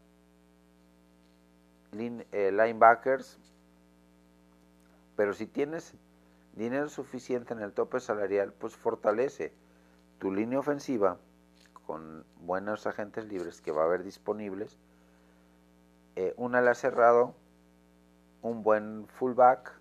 eh, 1.93 2.51
linebackers, 2.51 3.39
pero 5.15 5.33
si 5.33 5.47
tienes 5.47 5.93
dinero 6.53 6.89
suficiente 6.89 7.53
en 7.53 7.61
el 7.61 7.73
tope 7.73 7.99
salarial, 7.99 8.53
pues 8.53 8.75
fortalece 8.75 9.53
tu 10.19 10.31
línea 10.31 10.59
ofensiva 10.59 11.17
con 11.85 12.25
buenos 12.41 12.87
agentes 12.87 13.25
libres 13.25 13.61
que 13.61 13.71
va 13.71 13.83
a 13.83 13.85
haber 13.85 14.03
disponibles, 14.03 14.77
eh, 16.15 16.33
un 16.37 16.55
ala 16.55 16.73
cerrado, 16.73 17.35
un 18.41 18.63
buen 18.63 19.07
fullback, 19.07 19.71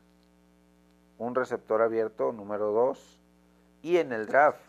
un 1.18 1.34
receptor 1.34 1.80
abierto 1.80 2.32
número 2.32 2.72
2 2.72 3.20
y 3.82 3.98
en 3.98 4.12
el 4.12 4.26
draft 4.26 4.60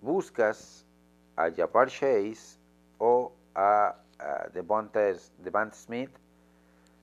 buscas 0.00 0.84
a 1.36 1.50
Jabbar 1.50 1.88
Chase 1.88 2.58
o 2.98 3.32
a, 3.54 3.96
Devonta, 4.52 5.00
Smith 5.72 6.10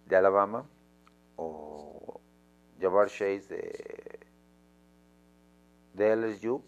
de 0.08 0.16
Alabama 0.16 0.66
o 1.42 2.22
Jabbar 2.80 3.08
Chase 3.08 3.48
de, 3.48 4.20
de 5.94 6.16
LSU 6.16 6.62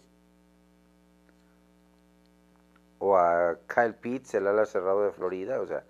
o 2.98 3.16
a 3.16 3.58
Kyle 3.66 3.94
Pitts, 3.94 4.34
el 4.34 4.46
ala 4.46 4.64
cerrado 4.64 5.04
de 5.04 5.12
Florida, 5.12 5.60
o 5.60 5.66
sea, 5.66 5.84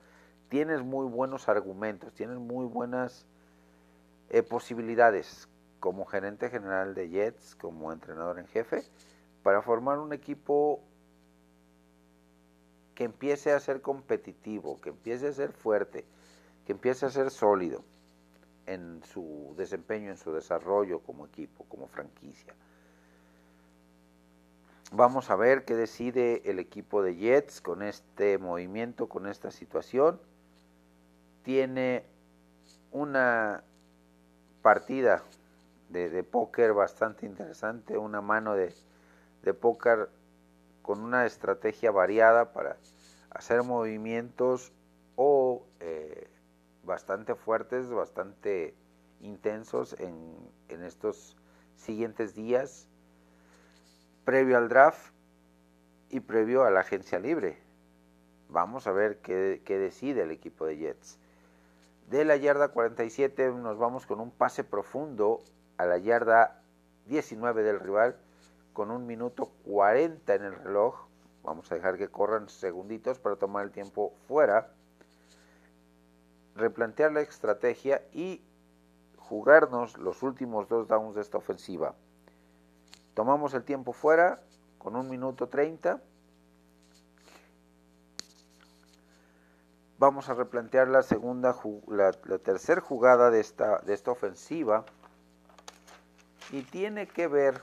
tienes 0.49 0.83
muy 0.83 1.07
buenos 1.07 1.49
argumentos, 1.49 2.13
tienes 2.15 2.39
muy 2.39 2.67
buenas 2.67 3.27
eh, 4.31 4.43
posibilidades 4.43 5.49
como 5.79 6.07
gerente 6.07 6.51
general 6.51 6.95
de 6.95 7.09
Jets, 7.11 7.55
como 7.55 7.93
entrenador 7.93 8.39
en 8.39 8.47
jefe, 8.49 8.83
para 9.43 9.63
formar 9.63 9.99
un 9.99 10.13
equipo 10.13 10.81
que 12.95 13.05
empiece 13.05 13.53
a 13.53 13.61
ser 13.61 13.81
competitivo, 13.81 14.81
que 14.81 14.89
empiece 14.89 15.29
a 15.29 15.33
ser 15.33 15.53
fuerte, 15.53 16.05
que 16.67 16.73
empiece 16.73 17.07
a 17.07 17.11
ser 17.11 17.31
sólido 17.31 17.85
en 18.67 19.03
su 19.05 19.55
desempeño, 19.57 20.11
en 20.11 20.17
su 20.17 20.33
desarrollo 20.33 21.01
como 21.01 21.27
equipo, 21.27 21.65
como 21.69 21.87
franquicia. 21.87 22.55
Vamos 24.93 25.31
a 25.31 25.37
ver 25.37 25.65
qué 25.65 25.75
decide 25.75 26.43
el 26.45 26.59
equipo 26.59 27.03
de 27.03 27.17
Jets 27.17 27.61
con 27.61 27.83
este 27.83 28.39
movimiento, 28.39 29.09
con 29.09 29.27
esta 29.27 29.51
situación 29.51 30.21
tiene 31.45 32.05
una 32.91 33.63
partida 34.63 35.23
de, 35.91 36.25
póker 36.25 36.73
bastante 36.73 37.27
interesante, 37.27 37.97
una 37.97 38.21
mano 38.21 38.55
de, 38.55 38.75
póker 39.61 40.09
con 40.83 41.01
una 41.01 41.27
estrategia 41.27 41.93
variada 41.93 42.53
para 42.53 42.77
hacer 43.31 43.63
movimientos 43.63 44.73
o 45.17 45.63
eh, 45.81 46.29
bastante 46.85 47.35
fuertes, 47.35 47.91
bastante 47.91 48.75
intensos 49.21 49.99
en, 49.99 50.37
en, 50.69 50.83
estos 50.83 51.37
siguientes 51.77 52.35
días, 52.35 52.89
previo 54.25 54.57
al 54.57 54.69
draft 54.69 55.13
y 56.11 56.21
previo 56.21 56.65
a 56.65 56.71
la 56.71 56.81
agencia 56.81 57.19
libre. 57.19 57.59
Vamos 58.49 58.87
a 58.87 58.93
ver 58.93 59.19
qué, 59.19 59.63
qué 59.65 59.79
decide 59.79 60.23
el 60.23 60.31
equipo 60.31 60.67
de 60.67 60.77
Jets. 60.77 61.19
De 62.09 62.25
la 62.25 62.37
yarda 62.37 62.69
47 62.69 63.53
nos 63.53 63.79
vamos 63.79 64.07
con 64.07 64.21
un 64.21 64.31
pase 64.31 64.63
profundo 64.63 65.43
a 65.79 65.87
la 65.87 65.99
yarda 65.99 66.63
19 67.07 67.63
del 67.63 67.81
rival 67.81 68.17
con 68.75 68.91
un 68.91 69.07
minuto 69.07 69.51
40 69.65 70.35
en 70.35 70.43
el 70.43 70.55
reloj. 70.55 71.07
Vamos 71.43 71.71
a 71.71 71.77
dejar 71.77 71.97
que 71.97 72.09
corran 72.09 72.49
segunditos 72.49 73.19
para 73.19 73.37
tomar 73.37 73.65
el 73.65 73.71
tiempo 73.71 74.13
fuera. 74.29 74.75
Replantear 76.55 77.13
la 77.13 77.21
estrategia 77.21 78.03
y 78.13 78.43
jugarnos 79.17 79.99
los 79.99 80.23
últimos 80.23 80.69
dos 80.69 80.89
downs 80.89 81.15
de 81.15 81.21
esta 81.21 81.39
ofensiva. 81.39 81.95
Tomamos 83.15 83.55
el 83.55 83.65
tiempo 83.65 83.93
fuera 83.93 84.41
con 84.79 84.97
un 84.97 85.09
minuto 85.09 85.49
30 85.49 86.01
vamos 90.05 90.29
a 90.29 90.35
replantear 90.35 90.89
la 90.89 91.03
segunda, 91.03 91.57
la, 91.89 92.13
tercera 92.39 92.81
jugada 92.81 93.31
de 93.31 93.41
esta, 93.41 93.79
de 93.81 93.95
esta 93.95 94.11
ofensiva 94.11 94.85
y 96.51 96.63
tiene 96.63 97.07
que 97.07 97.27
ver 97.27 97.61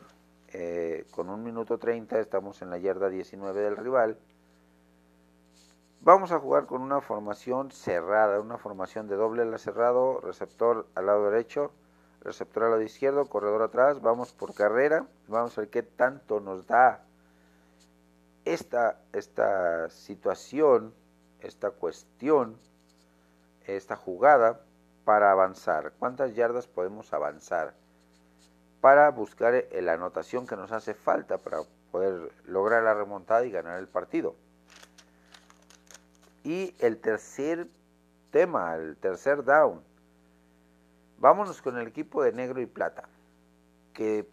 eh, 0.54 1.06
con 1.12 1.30
un 1.30 1.44
minuto 1.44 1.78
30, 1.78 2.20
estamos 2.20 2.62
en 2.64 2.70
la 2.72 2.80
yarda 2.80 3.10
19 3.10 3.62
del 3.62 3.78
rival. 3.78 4.18
Vamos 6.04 6.32
a 6.32 6.40
jugar 6.40 6.66
con 6.66 6.82
una 6.82 7.02
formación 7.02 7.72
cerrada, 7.72 8.40
una 8.40 8.58
formación 8.58 9.08
de 9.08 9.16
doble 9.16 9.44
ala 9.44 9.58
cerrado, 9.58 10.20
receptor 10.20 10.88
al 10.96 11.06
lado 11.06 11.30
derecho, 11.30 11.72
receptor 12.22 12.64
al 12.64 12.72
lado 12.72 12.82
izquierdo, 12.82 13.26
corredor 13.28 13.62
atrás, 13.62 14.02
vamos 14.02 14.34
por 14.34 14.54
carrera, 14.54 15.06
vamos 15.28 15.58
a 15.58 15.62
ver 15.62 15.70
qué 15.70 15.84
tanto 15.84 16.40
nos 16.40 16.66
da 16.66 17.04
esta, 18.46 18.98
esta 19.14 19.90
situación 19.90 20.94
esta 21.42 21.72
cuestión, 21.72 22.58
esta 23.66 23.96
jugada 23.96 24.62
para 25.06 25.32
avanzar. 25.32 25.94
¿Cuántas 26.00 26.36
yardas 26.36 26.68
podemos 26.68 27.14
avanzar? 27.14 27.74
Para 28.80 29.10
buscar 29.12 29.66
la 29.72 29.94
anotación 29.94 30.48
que 30.48 30.56
nos 30.56 30.72
hace 30.72 30.94
falta 30.94 31.38
para 31.38 31.62
poder 31.92 32.32
lograr 32.46 32.84
la 32.84 32.94
remontada 32.94 33.46
y 33.46 33.52
ganar 33.52 33.80
el 33.80 33.88
partido. 33.88 34.36
Y 36.44 36.76
el 36.80 36.98
tercer 36.98 37.68
tema, 38.32 38.76
el 38.76 38.98
tercer 38.98 39.44
down. 39.44 39.82
Vámonos 41.18 41.62
con 41.62 41.78
el 41.78 41.88
equipo 41.88 42.24
de 42.24 42.32
negro 42.32 42.62
y 42.62 42.66
plata, 42.66 43.08
que 43.94 44.28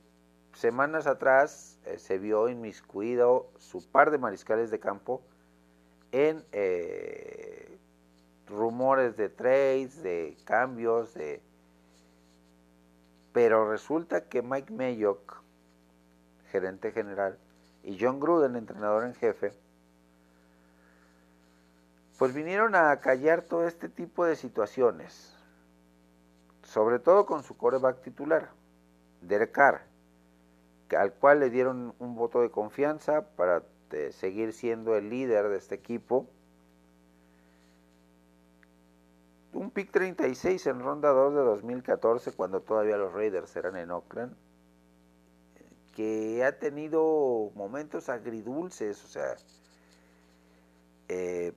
semanas 0.55 1.07
atrás 1.07 1.79
eh, 1.85 1.99
se 1.99 2.19
vio 2.19 2.49
inmiscuido 2.49 3.51
su 3.59 3.87
par 3.91 4.11
de 4.11 4.19
mariscales 4.19 4.71
de 4.71 4.81
campo 4.81 5.23
en 6.13 6.43
eh, 6.53 7.79
rumores 8.47 9.17
de 9.17 9.29
trades, 9.29 10.03
de 10.03 10.37
cambios, 10.45 11.13
de... 11.13 11.43
pero 13.33 13.71
resulta 13.71 14.29
que 14.29 14.41
Mike 14.41 14.73
Mayock, 14.73 15.43
gerente 16.51 16.93
general, 16.93 17.39
y 17.83 17.99
John 18.01 18.19
Gruden, 18.19 18.57
entrenador 18.57 19.05
en 19.05 19.15
jefe, 19.15 19.53
pues 22.19 22.35
vinieron 22.35 22.75
a 22.75 22.99
callar 22.99 23.43
todo 23.43 23.67
este 23.67 23.89
tipo 23.89 24.25
de 24.25 24.35
situaciones, 24.35 25.33
sobre 26.65 26.99
todo 26.99 27.25
con 27.25 27.45
su 27.45 27.57
coreback 27.57 28.03
titular, 28.03 28.51
Derek 29.23 29.53
Carr, 29.53 29.83
al 30.97 31.13
cual 31.15 31.39
le 31.39 31.51
dieron 31.51 31.95
un 32.01 32.17
voto 32.17 32.43
de 32.43 32.51
confianza 32.51 33.23
para 33.37 33.63
eh, 33.93 34.11
seguir 34.11 34.53
siendo 34.53 34.97
el 34.97 35.11
líder 35.11 35.49
de 35.49 35.59
este 35.59 35.77
equipo. 35.77 36.27
Un 39.53 39.71
pick 39.71 39.93
36 39.93 40.67
en 40.67 40.81
ronda 40.81 41.11
2 41.11 41.35
de 41.35 41.41
2014, 41.41 42.33
cuando 42.33 42.61
todavía 42.61 42.97
los 42.97 43.13
Raiders 43.13 43.55
eran 43.55 43.77
en 43.77 43.93
Oakland, 43.93 44.35
que 45.95 46.45
ha 46.45 46.59
tenido 46.59 47.53
momentos 47.55 48.09
agridulces, 48.09 49.05
o 49.05 49.09
sea, 49.09 49.37
eh, 51.09 51.53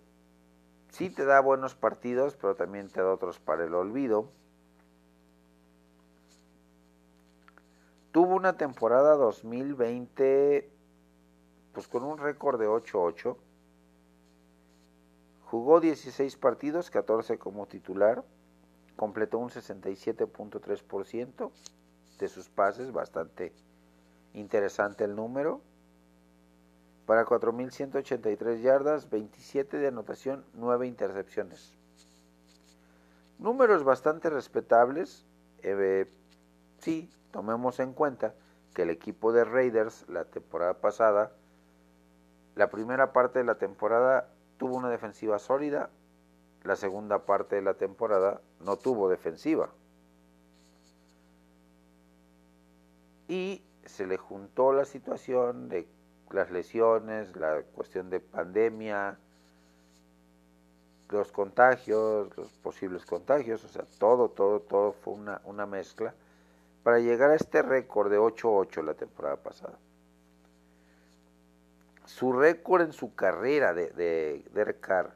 sí 1.02 1.10
te 1.10 1.26
da 1.26 1.40
buenos 1.40 1.74
partidos, 1.74 2.36
pero 2.36 2.54
también 2.54 2.88
te 2.88 3.02
da 3.02 3.12
otros 3.12 3.40
para 3.40 3.66
el 3.66 3.74
olvido. 3.74 4.30
Tuvo 8.12 8.36
una 8.36 8.56
temporada 8.56 9.16
2020 9.16 10.70
pues 11.74 11.88
con 11.88 12.04
un 12.04 12.20
récord 12.20 12.60
de 12.60 12.68
8-8. 12.68 13.36
Jugó 15.46 15.80
16 15.80 16.38
partidos, 16.38 16.92
14 16.92 17.40
como 17.40 17.66
titular. 17.66 18.24
Completó 18.96 19.40
un 19.40 19.50
67.3% 19.50 21.52
de 22.20 22.28
sus 22.28 22.48
pases, 22.48 22.92
bastante 22.92 23.54
interesante 24.34 25.04
el 25.04 25.16
número 25.16 25.62
para 27.06 27.26
4.183 27.26 28.62
yardas, 28.62 29.10
27 29.10 29.78
de 29.78 29.88
anotación, 29.88 30.46
9 30.54 30.88
intercepciones. 30.88 31.74
Números 33.40 33.84
bastante 33.84 34.30
respetables. 34.30 35.26
Eh, 35.64 36.06
sí, 36.80 37.10
tomemos 37.32 37.80
en 37.80 37.94
cuenta 37.94 38.36
que 38.74 38.84
el 38.84 38.90
equipo 38.90 39.34
de 39.34 39.44
Raiders 39.44 40.06
la 40.08 40.26
temporada 40.26 40.76
pasada, 40.76 41.32
la 42.56 42.70
primera 42.70 43.14
parte 43.14 43.40
de 43.40 43.46
la 43.46 43.56
temporada 43.56 44.30
tuvo 44.58 44.78
una 44.78 44.90
defensiva 44.90 45.40
sólida, 45.40 45.90
la 46.64 46.76
segunda 46.76 47.26
parte 47.26 47.56
de 47.56 47.62
la 47.64 47.74
temporada 47.74 48.42
no 48.60 48.78
tuvo 48.78 49.10
defensiva. 49.10 49.70
Y 53.28 53.64
se 53.86 54.06
le 54.06 54.18
juntó 54.18 54.72
la 54.72 54.86
situación 54.86 55.70
de 55.70 55.88
las 56.34 56.52
lesiones, 56.52 57.36
la 57.36 57.62
cuestión 57.76 58.10
de 58.10 58.20
pandemia, 58.20 59.18
los 61.10 61.32
contagios, 61.32 62.36
los 62.38 62.48
posibles 62.64 63.06
contagios, 63.06 63.64
o 63.64 63.68
sea, 63.68 63.86
todo, 64.00 64.30
todo, 64.30 64.62
todo 64.62 64.94
fue 64.94 65.14
una, 65.14 65.42
una 65.46 65.66
mezcla 65.66 66.14
para 66.84 67.00
llegar 67.00 67.32
a 67.32 67.36
este 67.36 67.62
récord 67.62 68.10
de 68.10 68.20
8-8 68.20 68.84
la 68.84 68.94
temporada 68.94 69.38
pasada. 69.38 69.78
Su 72.06 72.34
récord 72.34 72.82
en 72.82 72.94
su 72.94 73.14
carrera 73.14 73.74
de, 73.74 73.90
de, 73.92 74.44
de 74.54 74.80
Carr, 74.80 75.14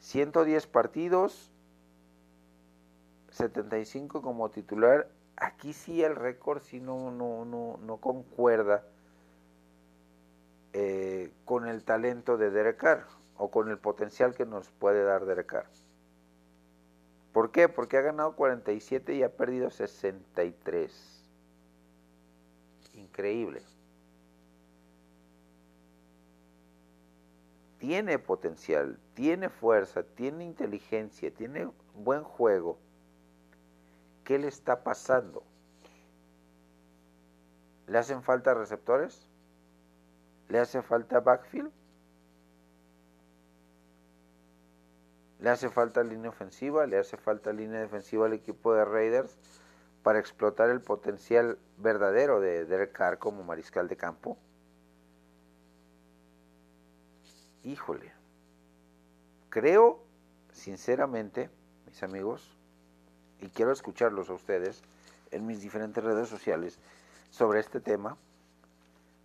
110 0.00 0.66
partidos, 0.68 1.50
75 3.30 4.22
como 4.22 4.50
titular. 4.50 5.08
Aquí 5.36 5.72
sí 5.72 6.02
el 6.02 6.16
récord 6.16 6.62
sí 6.62 6.80
no, 6.80 7.10
no, 7.10 7.44
no, 7.44 7.78
no 7.82 7.96
concuerda 7.98 8.84
eh, 10.78 11.32
con 11.46 11.66
el 11.66 11.84
talento 11.84 12.36
de 12.36 12.50
Derek 12.50 12.76
Carr 12.76 13.06
o 13.38 13.50
con 13.50 13.70
el 13.70 13.78
potencial 13.78 14.34
que 14.34 14.44
nos 14.44 14.68
puede 14.68 15.04
dar 15.04 15.24
Derek 15.24 15.46
Carr. 15.46 15.66
¿Por 17.32 17.50
qué? 17.50 17.70
Porque 17.70 17.96
ha 17.96 18.02
ganado 18.02 18.36
47 18.36 19.14
y 19.14 19.22
ha 19.22 19.34
perdido 19.34 19.70
63. 19.70 21.30
Increíble. 22.92 23.62
Tiene 27.78 28.18
potencial, 28.18 28.98
tiene 29.14 29.48
fuerza, 29.48 30.02
tiene 30.02 30.44
inteligencia, 30.44 31.30
tiene 31.30 31.70
buen 31.94 32.22
juego. 32.22 32.76
¿Qué 34.24 34.38
le 34.38 34.48
está 34.48 34.84
pasando? 34.84 35.42
¿Le 37.86 37.96
hacen 37.96 38.22
falta 38.22 38.52
receptores? 38.52 39.25
¿Le 40.48 40.58
hace 40.58 40.82
falta 40.82 41.20
backfield? 41.20 41.72
¿Le 45.40 45.50
hace 45.50 45.68
falta 45.68 46.02
línea 46.02 46.30
ofensiva? 46.30 46.86
¿Le 46.86 46.98
hace 46.98 47.16
falta 47.16 47.52
línea 47.52 47.80
defensiva 47.80 48.26
al 48.26 48.32
equipo 48.32 48.74
de 48.74 48.84
Raiders 48.84 49.36
para 50.02 50.18
explotar 50.18 50.70
el 50.70 50.80
potencial 50.80 51.58
verdadero 51.76 52.40
de 52.40 52.64
Derek 52.64 52.92
Carr 52.92 53.18
como 53.18 53.44
mariscal 53.44 53.88
de 53.88 53.96
campo? 53.96 54.38
Híjole. 57.64 58.12
Creo, 59.50 60.02
sinceramente, 60.52 61.50
mis 61.86 62.02
amigos, 62.02 62.56
y 63.40 63.48
quiero 63.48 63.72
escucharlos 63.72 64.30
a 64.30 64.34
ustedes 64.34 64.82
en 65.30 65.46
mis 65.46 65.60
diferentes 65.60 66.02
redes 66.02 66.28
sociales 66.28 66.78
sobre 67.30 67.60
este 67.60 67.80
tema. 67.80 68.16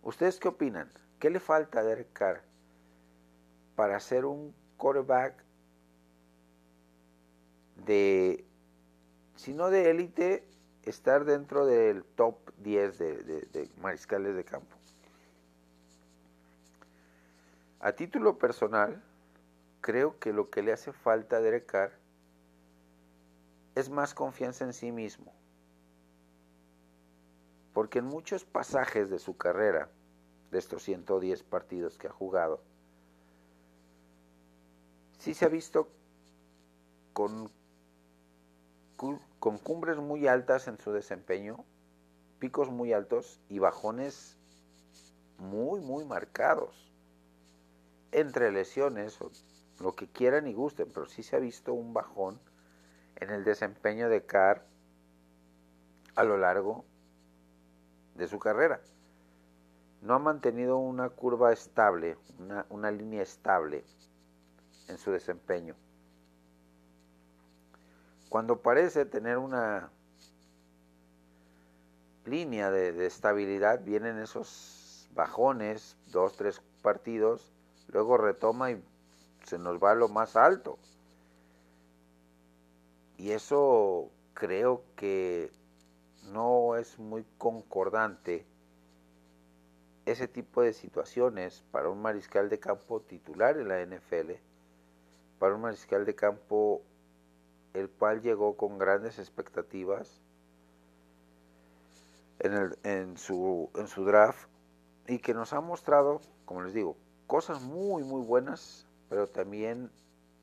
¿Ustedes 0.02 0.38
qué 0.38 0.48
opinan? 0.48 0.90
¿Qué 1.22 1.30
le 1.30 1.38
falta 1.38 1.78
a 1.78 1.84
Derek 1.84 2.12
Carr 2.12 2.42
para 3.76 4.00
ser 4.00 4.24
un 4.24 4.52
quarterback 4.76 5.36
de, 7.86 8.44
si 9.36 9.54
no 9.54 9.70
de 9.70 9.92
élite, 9.92 10.44
estar 10.82 11.24
dentro 11.24 11.64
del 11.64 12.02
top 12.02 12.50
10 12.56 12.98
de, 12.98 13.70
mariscales 13.80 14.34
de 14.34 14.42
campo? 14.42 14.76
A 17.78 17.92
título 17.92 18.36
personal, 18.36 19.00
creo 19.80 20.18
que 20.18 20.32
lo 20.32 20.50
que 20.50 20.62
le 20.62 20.72
hace 20.72 20.92
falta 20.92 21.36
a 21.36 21.40
Derek 21.40 21.66
Carr 21.66 21.92
es 23.76 23.88
más 23.90 24.12
confianza 24.12 24.64
en 24.64 24.72
sí 24.72 24.90
mismo. 24.90 25.32
Porque 27.72 28.00
en 28.00 28.06
muchos 28.06 28.44
pasajes 28.44 29.08
de 29.08 29.20
su 29.20 29.36
carrera, 29.36 29.88
de 30.52 30.58
estos 30.58 30.84
110 30.84 31.42
partidos 31.44 31.96
que 31.98 32.06
ha 32.06 32.12
jugado, 32.12 32.60
sí 35.18 35.32
se 35.32 35.46
ha 35.46 35.48
visto 35.48 35.88
con, 37.14 37.50
con 38.96 39.58
cumbres 39.58 39.96
muy 39.96 40.28
altas 40.28 40.68
en 40.68 40.78
su 40.78 40.92
desempeño, 40.92 41.64
picos 42.38 42.70
muy 42.70 42.92
altos 42.92 43.40
y 43.48 43.60
bajones 43.60 44.36
muy, 45.38 45.80
muy 45.80 46.04
marcados. 46.04 46.92
Entre 48.12 48.52
lesiones, 48.52 49.18
lo 49.80 49.96
que 49.96 50.06
quieran 50.06 50.46
y 50.46 50.52
gusten, 50.52 50.90
pero 50.92 51.06
sí 51.06 51.22
se 51.22 51.34
ha 51.34 51.38
visto 51.38 51.72
un 51.72 51.94
bajón 51.94 52.38
en 53.16 53.30
el 53.30 53.42
desempeño 53.42 54.10
de 54.10 54.26
Carr 54.26 54.66
a 56.14 56.24
lo 56.24 56.36
largo 56.36 56.84
de 58.16 58.28
su 58.28 58.38
carrera 58.38 58.82
no 60.02 60.14
ha 60.14 60.18
mantenido 60.18 60.78
una 60.78 61.08
curva 61.10 61.52
estable, 61.52 62.16
una, 62.70 62.90
línea 62.90 63.22
estable 63.22 63.84
en 64.88 64.98
su 64.98 65.12
desempeño. 65.12 65.76
Cuando 68.28 68.60
parece 68.60 69.04
tener 69.04 69.38
una 69.38 69.90
línea 72.24 72.70
de, 72.72 73.06
estabilidad, 73.06 73.84
vienen 73.84 74.18
esos 74.18 75.08
bajones, 75.14 75.96
dos, 76.08 76.36
tres 76.36 76.60
partidos, 76.82 77.52
luego 77.86 78.16
retoma 78.16 78.72
y 78.72 78.82
se 79.44 79.56
nos 79.56 79.78
va 79.78 79.92
a 79.92 79.94
lo 79.94 80.08
más 80.08 80.34
alto. 80.34 80.78
Y 83.18 83.30
eso 83.30 84.10
creo 84.34 84.82
que 84.96 85.52
no 86.32 86.74
es 86.74 86.98
muy 86.98 87.24
concordante 87.38 88.46
ese 90.06 90.28
tipo 90.28 90.62
de 90.62 90.72
situaciones 90.72 91.64
para 91.70 91.88
un 91.88 92.02
mariscal 92.02 92.48
de 92.48 92.58
campo 92.58 93.00
titular 93.00 93.56
en 93.56 93.68
la 93.68 93.80
NFL, 93.80 94.32
para 95.38 95.54
un 95.54 95.60
mariscal 95.60 96.04
de 96.04 96.14
campo 96.14 96.82
el 97.74 97.88
cual 97.88 98.20
llegó 98.20 98.56
con 98.56 98.78
grandes 98.78 99.18
expectativas 99.18 100.20
en, 102.40 103.16
su, 103.16 103.70
su 103.86 104.04
draft 104.04 104.48
y 105.06 105.18
que 105.18 105.32
nos 105.32 105.52
ha 105.52 105.60
mostrado, 105.60 106.20
como 106.44 106.62
les 106.62 106.74
digo, 106.74 106.96
cosas 107.26 107.62
muy, 107.62 108.02
muy 108.02 108.22
buenas, 108.22 108.86
pero 109.08 109.28
también 109.28 109.90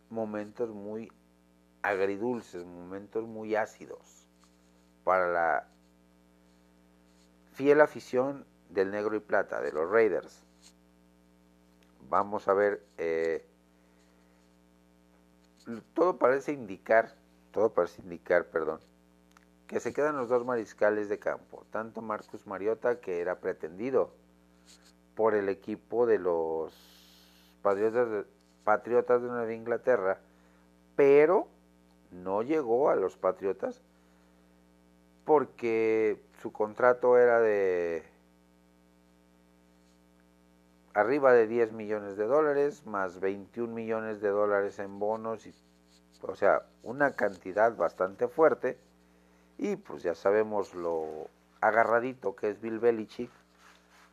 momentos 0.09 0.69
muy 0.69 1.11
agridulces, 1.81 2.65
momentos 2.65 3.25
muy 3.25 3.55
ácidos 3.55 4.27
para 5.03 5.27
la 5.31 5.67
fiel 7.53 7.81
afición 7.81 8.45
del 8.69 8.91
negro 8.91 9.15
y 9.15 9.19
plata, 9.19 9.61
de 9.61 9.71
los 9.71 9.89
Raiders. 9.89 10.43
Vamos 12.09 12.47
a 12.47 12.53
ver 12.53 12.83
eh, 12.97 13.45
todo 15.93 16.17
parece 16.17 16.51
indicar, 16.51 17.13
todo 17.51 17.73
parece 17.73 18.01
indicar, 18.01 18.45
perdón, 18.45 18.79
que 19.67 19.79
se 19.79 19.93
quedan 19.93 20.17
los 20.17 20.29
dos 20.29 20.45
mariscales 20.45 21.09
de 21.09 21.19
campo, 21.19 21.65
tanto 21.71 22.01
Marcus 22.01 22.47
Mariota, 22.47 22.99
que 22.99 23.21
era 23.21 23.39
pretendido 23.39 24.11
por 25.15 25.35
el 25.35 25.49
equipo 25.49 26.05
de 26.05 26.19
los 26.19 26.73
Patriotas 27.61 28.09
de, 28.09 28.25
Patriotas 28.63 29.21
de 29.21 29.27
Nueva 29.27 29.53
Inglaterra, 29.53 30.19
pero 30.95 31.47
no 32.11 32.41
llegó 32.41 32.89
a 32.89 32.95
los 32.95 33.17
Patriotas 33.17 33.81
porque 35.25 36.19
su 36.41 36.51
contrato 36.51 37.17
era 37.17 37.39
de 37.39 38.03
arriba 40.99 41.33
de 41.33 41.47
10 41.47 41.71
millones 41.73 42.17
de 42.17 42.25
dólares, 42.25 42.85
más 42.85 43.19
21 43.19 43.73
millones 43.73 44.21
de 44.21 44.29
dólares 44.29 44.79
en 44.79 44.99
bonos, 44.99 45.45
y, 45.45 45.53
o 46.21 46.35
sea, 46.35 46.63
una 46.83 47.15
cantidad 47.15 47.75
bastante 47.75 48.27
fuerte. 48.27 48.77
Y 49.57 49.75
pues 49.75 50.03
ya 50.03 50.15
sabemos 50.15 50.73
lo 50.73 51.27
agarradito 51.61 52.35
que 52.35 52.49
es 52.49 52.61
Bill 52.61 52.79
Belichick, 52.79 53.31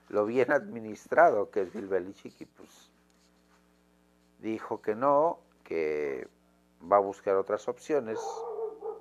lo 0.09 0.27
bien 0.27 0.51
administrado 0.53 1.51
que 1.51 1.63
es 1.63 1.73
Bill 1.73 1.89
Belichick, 1.89 2.41
y 2.41 2.47
pues 2.47 2.91
dijo 4.39 4.81
que 4.81 4.95
no, 4.95 5.41
que 5.65 6.29
va 6.81 6.97
a 6.97 7.01
buscar 7.01 7.37
otras 7.37 7.69
opciones 7.69 8.21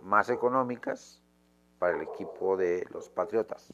más 0.01 0.29
económicas 0.29 1.21
para 1.79 1.97
el 1.97 2.03
equipo 2.03 2.57
de 2.57 2.87
los 2.91 3.09
Patriotas. 3.09 3.73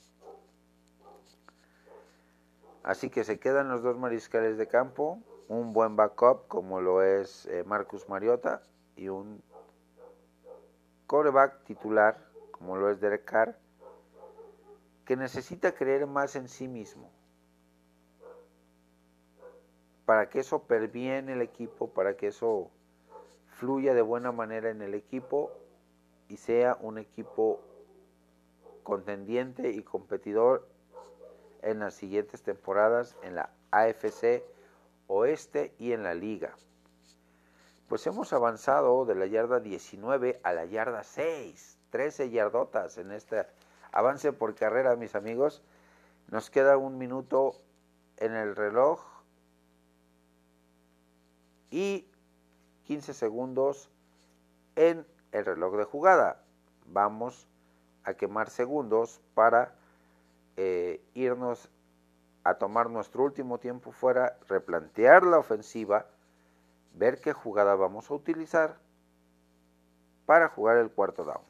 Así 2.84 3.10
que 3.10 3.24
se 3.24 3.40
quedan 3.40 3.70
los 3.70 3.84
dos 3.84 3.98
mariscales 3.98 4.58
de 4.58 4.68
campo, 4.68 5.20
un 5.48 5.74
buen 5.74 5.96
backup 5.96 6.48
como 6.48 6.82
lo 6.82 7.04
es 7.04 7.46
eh, 7.46 7.64
Marcus 7.64 8.10
Mariota 8.10 8.64
y 8.96 9.10
un 9.10 9.44
coreback 11.06 11.64
titular 11.66 12.18
como 12.52 12.78
lo 12.78 12.90
es 12.90 13.00
Derek 13.00 13.26
Carr, 13.26 13.58
que 15.06 15.16
necesita 15.16 15.74
creer 15.74 16.08
más 16.08 16.36
en 16.36 16.48
sí 16.48 16.68
mismo. 16.68 17.12
Para 20.06 20.30
que 20.30 20.40
eso 20.40 20.64
perviene 20.64 21.34
el 21.34 21.42
equipo, 21.42 21.90
para 21.90 22.16
que 22.16 22.28
eso 22.28 22.72
fluya 23.48 23.94
de 23.94 24.02
buena 24.02 24.32
manera 24.32 24.70
en 24.70 24.82
el 24.82 24.94
equipo 24.94 25.52
y 26.30 26.38
sea 26.38 26.78
un 26.82 26.98
equipo 26.98 27.62
contendiente 28.84 29.72
y 29.72 29.84
competidor 29.84 30.68
en 31.62 31.80
las 31.80 31.94
siguientes 31.94 32.42
temporadas 32.44 33.16
en 33.24 33.36
la 33.36 33.50
AFC 33.72 34.44
Oeste 35.08 35.76
y 35.78 35.92
en 35.92 36.04
la 36.04 36.14
liga. 36.14 36.56
Pues 37.88 38.08
hemos 38.08 38.32
avanzado 38.32 39.06
de 39.06 39.16
la 39.16 39.26
yarda 39.26 39.60
19 39.60 40.40
a 40.44 40.54
la 40.54 40.66
yarda 40.66 41.04
6, 41.04 41.78
13 41.90 42.30
yardotas 42.30 42.98
en 42.98 43.12
este 43.12 43.46
avance 43.92 44.32
por 44.32 44.56
carrera, 44.56 44.96
mis 44.96 45.16
amigos. 45.16 45.62
Nos 46.30 46.50
queda 46.50 46.78
un 46.78 46.98
minuto 46.98 47.54
en 48.18 48.34
el 48.34 48.56
reloj 48.56 49.02
y 51.70 52.08
15 52.84 53.14
segundos 53.14 53.90
en 54.76 55.06
el 55.34 55.46
reloj 55.46 55.76
de 55.76 55.84
jugada. 55.84 56.44
Vamos 56.86 57.48
a 58.04 58.14
quemar 58.14 58.50
segundos 58.50 59.22
para 59.34 59.76
eh, 60.64 61.02
irnos 61.16 61.72
a 62.44 62.54
tomar 62.54 62.88
nuestro 62.88 63.24
último 63.24 63.58
tiempo 63.58 63.92
fuera, 63.92 64.38
replantear 64.48 65.24
la 65.24 65.40
ofensiva, 65.40 66.06
ver 66.94 67.20
qué 67.20 67.34
jugada 67.34 67.74
vamos 67.74 68.12
a 68.12 68.14
utilizar 68.14 68.78
para 70.28 70.50
jugar 70.50 70.78
el 70.78 70.92
cuarto 70.92 71.24
down. 71.24 71.42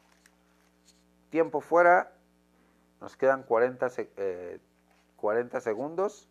Tiempo 1.30 1.60
fuera, 1.60 2.14
nos 3.02 3.18
quedan 3.18 3.44
40, 3.44 3.90
40 5.18 5.58
eh, 5.58 5.62
segundos 5.62 6.30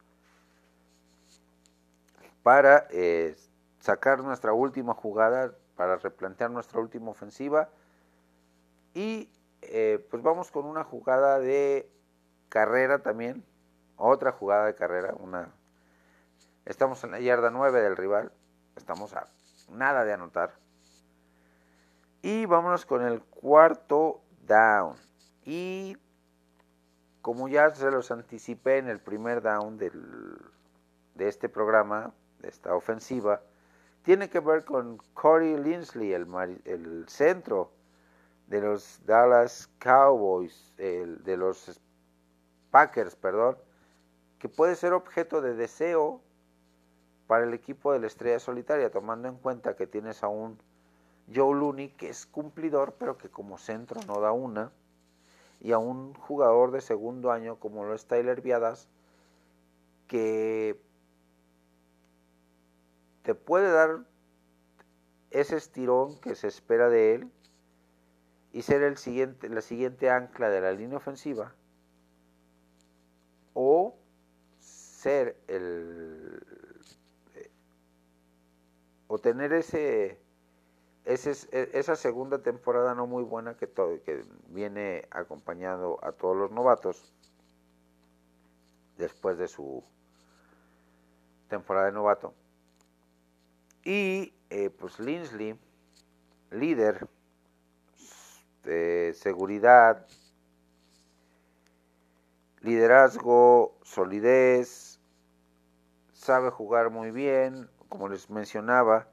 para 2.43 2.87
eh, 2.89 3.37
sacar 3.79 4.21
nuestra 4.21 4.55
última 4.55 4.95
jugada, 4.95 5.55
para 5.77 5.97
replantear 5.97 6.51
nuestra 6.51 6.81
última 6.81 7.11
ofensiva. 7.11 7.69
Y 8.95 9.29
pues 10.11 10.23
vamos 10.23 10.51
con 10.51 10.65
una 10.65 10.83
jugada 10.83 11.39
de 11.39 11.89
carrera 12.51 12.99
también, 12.99 13.43
otra 13.97 14.33
jugada 14.33 14.67
de 14.67 14.75
carrera, 14.75 15.15
una 15.19 15.49
estamos 16.67 17.03
en 17.05 17.13
la 17.13 17.21
yarda 17.21 17.51
9 17.51 17.81
del 17.81 17.97
rival, 17.97 18.31
estamos 18.77 19.15
a 19.15 19.27
nada 19.71 20.05
de 20.05 20.13
anotar. 20.13 20.53
Y 22.23 22.45
vámonos 22.45 22.85
con 22.85 23.03
el 23.03 23.23
cuarto 23.23 24.21
down. 24.47 24.97
Y 25.45 25.97
como 27.23 27.49
ya 27.49 27.75
se 27.75 27.91
los 27.91 28.11
anticipé 28.11 28.79
en 28.79 28.89
el 28.89 29.01
primer 29.01 29.41
down 29.43 29.79
del, 29.79 30.39
de 31.15 31.29
este 31.29 31.49
programa, 31.49 32.13
de 32.41 32.49
esta 32.49 32.75
ofensiva, 32.75 33.41
tiene 34.03 34.29
que 34.29 34.41
ver 34.41 34.65
con 34.65 34.99
Corey 35.15 35.57
Linsley, 35.57 36.13
el, 36.13 36.27
el 36.65 37.09
centro 37.09 37.73
de 38.47 38.61
los 38.61 39.01
Dallas 39.07 39.71
Cowboys, 39.79 40.75
el, 40.79 41.23
de 41.23 41.37
los 41.37 41.81
Packers, 42.71 43.17
perdón, 43.17 43.57
que 44.39 44.49
puede 44.49 44.77
ser 44.77 44.93
objeto 44.93 45.41
de 45.41 45.55
deseo 45.55 46.21
para 47.27 47.45
el 47.45 47.55
equipo 47.55 47.93
de 47.93 48.01
la 48.01 48.07
estrella 48.07 48.39
solitaria, 48.39 48.91
tomando 48.91 49.29
en 49.29 49.37
cuenta 49.37 49.77
que 49.77 49.87
tienes 49.87 50.23
a 50.23 50.29
un 50.29 50.59
Joe 51.33 51.55
Looney 51.59 51.91
que 51.91 52.09
es 52.09 52.27
cumplidor, 52.27 52.95
pero 52.99 53.19
que 53.19 53.29
como 53.29 53.59
centro 53.59 54.01
no 54.07 54.21
da 54.21 54.33
una, 54.33 54.73
y 55.61 55.73
a 55.73 55.79
un 55.79 56.15
jugador 56.15 56.71
de 56.71 56.81
segundo 56.81 57.31
año 57.31 57.57
como 57.57 57.85
lo 57.85 57.95
es 57.95 58.07
Tyler 58.07 58.41
Viadas, 58.41 58.89
que 60.07 60.81
te 63.23 63.35
puede 63.35 63.71
dar 63.71 64.01
ese 65.31 65.57
estirón 65.57 66.19
que 66.21 66.35
se 66.35 66.49
espera 66.49 66.89
de 66.89 67.15
él 67.15 67.31
y 68.53 68.63
ser 68.63 68.83
el 68.83 68.97
siguiente, 68.97 69.49
la 69.49 69.61
siguiente 69.61 70.11
ancla 70.11 70.49
de 70.49 70.61
la 70.61 70.73
línea 70.73 70.97
ofensiva 70.97 71.55
o 73.55 73.97
ser 74.59 75.37
el 75.49 76.41
o 79.13 79.19
tener 79.19 79.53
ese, 79.53 80.21
ese, 81.05 81.33
esa 81.51 81.97
segunda 81.97 82.39
temporada 82.39 82.95
no 82.95 83.09
muy 83.09 83.25
buena 83.25 83.57
que, 83.57 83.67
todo, 83.67 84.01
que 84.05 84.25
viene 84.51 85.09
acompañando 85.11 85.99
a 86.05 86.13
todos 86.13 86.37
los 86.37 86.53
novatos 86.53 87.13
después 88.97 89.37
de 89.37 89.49
su 89.49 89.83
temporada 91.49 91.87
de 91.87 91.93
novato. 91.93 92.35
Y 93.83 94.33
eh, 94.51 94.71
pues 94.71 95.01
Linsley 95.01 95.59
líder 96.53 97.09
de 98.63 99.13
seguridad 99.17 100.07
liderazgo, 102.61 103.79
solidez, 103.83 105.01
sabe 106.13 106.51
jugar 106.51 106.91
muy 106.91 107.11
bien, 107.11 107.69
como 107.89 108.09
les 108.09 108.31
mencionaba, 108.31 109.09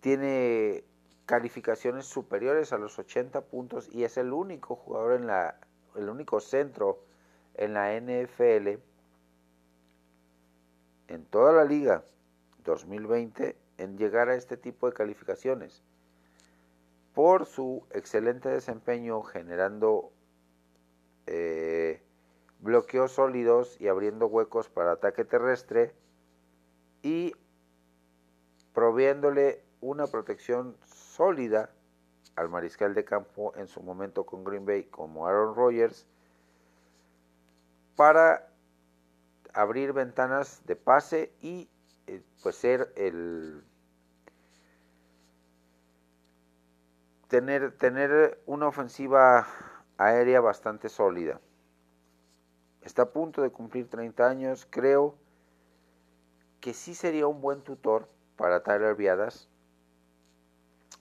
tiene 0.00 0.84
calificaciones 1.26 2.06
superiores 2.06 2.72
a 2.72 2.78
los 2.78 2.98
80 2.98 3.42
puntos 3.42 3.88
y 3.92 4.04
es 4.04 4.16
el 4.16 4.32
único 4.32 4.76
jugador 4.76 5.14
en 5.14 5.26
la 5.26 5.56
el 5.94 6.08
único 6.08 6.40
centro 6.40 7.04
en 7.54 7.74
la 7.74 7.94
NFL 7.98 8.80
en 11.08 11.24
toda 11.30 11.52
la 11.52 11.64
liga 11.64 12.04
2020 12.64 13.56
en 13.78 13.98
llegar 13.98 14.28
a 14.28 14.34
este 14.34 14.56
tipo 14.56 14.86
de 14.86 14.94
calificaciones 14.94 15.82
por 17.14 17.46
su 17.46 17.86
excelente 17.92 18.48
desempeño 18.48 19.22
generando 19.22 20.12
eh, 21.26 22.02
bloqueos 22.62 23.12
sólidos 23.12 23.78
y 23.80 23.88
abriendo 23.88 24.26
huecos 24.28 24.68
para 24.68 24.92
ataque 24.92 25.24
terrestre 25.24 25.92
y 27.02 27.34
proviéndole 28.72 29.64
una 29.80 30.06
protección 30.06 30.76
sólida 30.86 31.70
al 32.36 32.48
mariscal 32.48 32.94
de 32.94 33.04
campo 33.04 33.52
en 33.56 33.66
su 33.66 33.82
momento 33.82 34.24
con 34.24 34.44
Green 34.44 34.64
Bay 34.64 34.84
como 34.84 35.26
Aaron 35.26 35.54
Rodgers 35.56 36.06
para 37.96 38.48
abrir 39.52 39.92
ventanas 39.92 40.62
de 40.64 40.76
pase 40.76 41.32
y 41.42 41.68
eh, 42.06 42.22
pues 42.42 42.56
ser 42.56 42.92
el 42.96 43.64
tener 47.28 47.76
tener 47.76 48.40
una 48.46 48.68
ofensiva 48.68 49.46
aérea 49.98 50.40
bastante 50.40 50.88
sólida 50.88 51.40
está 52.82 53.02
a 53.02 53.10
punto 53.10 53.42
de 53.42 53.50
cumplir 53.50 53.88
30 53.88 54.28
años, 54.28 54.66
creo 54.70 55.14
que 56.60 56.74
sí 56.74 56.94
sería 56.94 57.26
un 57.26 57.40
buen 57.40 57.62
tutor 57.62 58.08
para 58.36 58.62
Tyler 58.62 58.94
Viadas. 58.94 59.48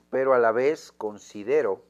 pero 0.10 0.34
a 0.34 0.39
la 0.39 0.52
vez 0.52 0.91
considero 0.91 1.86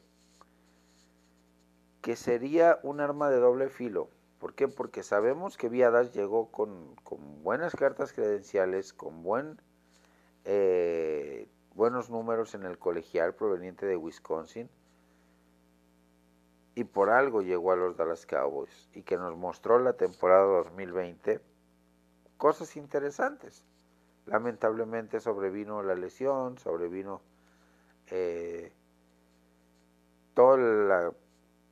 que 2.01 2.15
sería 2.15 2.79
un 2.83 2.99
arma 2.99 3.29
de 3.29 3.37
doble 3.37 3.69
filo. 3.69 4.09
¿Por 4.39 4.53
qué? 4.53 4.67
Porque 4.67 5.03
sabemos 5.03 5.57
que 5.57 5.69
Viadas 5.69 6.13
llegó 6.13 6.51
con, 6.51 6.95
buenas 7.43 7.75
cartas 7.75 8.11
credenciales, 8.13 8.93
con 8.93 9.23
buen, 9.23 9.59
eh, 10.45 11.47
buenos 11.75 12.09
números 12.09 12.55
en 12.55 12.63
el 12.63 12.77
colegial 12.77 13.35
proveniente 13.35 13.85
de 13.85 13.97
Wisconsin, 13.97 14.69
y 16.75 16.85
por 16.85 17.09
algo 17.09 17.41
llegó 17.41 17.71
a 17.71 17.75
los 17.75 17.97
Dallas 17.97 18.25
Cowboys, 18.25 18.89
y 18.93 19.03
que 19.03 19.17
nos 19.17 19.35
mostró 19.35 19.79
la 19.79 19.93
temporada 19.93 20.45
2020 20.45 21.41
cosas 22.37 22.75
interesantes. 22.75 23.63
Lamentablemente 24.25 25.19
sobrevino 25.19 25.83
la 25.83 25.95
lesión, 25.95 26.57
sobrevino 26.57 27.21
eh, 28.07 28.71
toda 30.33 30.57
la 30.57 31.13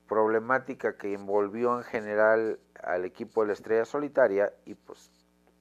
problemática 0.08 0.98
que 0.98 1.14
envolvió 1.14 1.78
en 1.78 1.84
general 1.84 2.60
al 2.84 3.06
equipo 3.06 3.42
de 3.42 3.48
la 3.48 3.54
Estrella 3.54 3.86
Solitaria 3.86 4.52
y 4.66 4.74
pues 4.74 5.12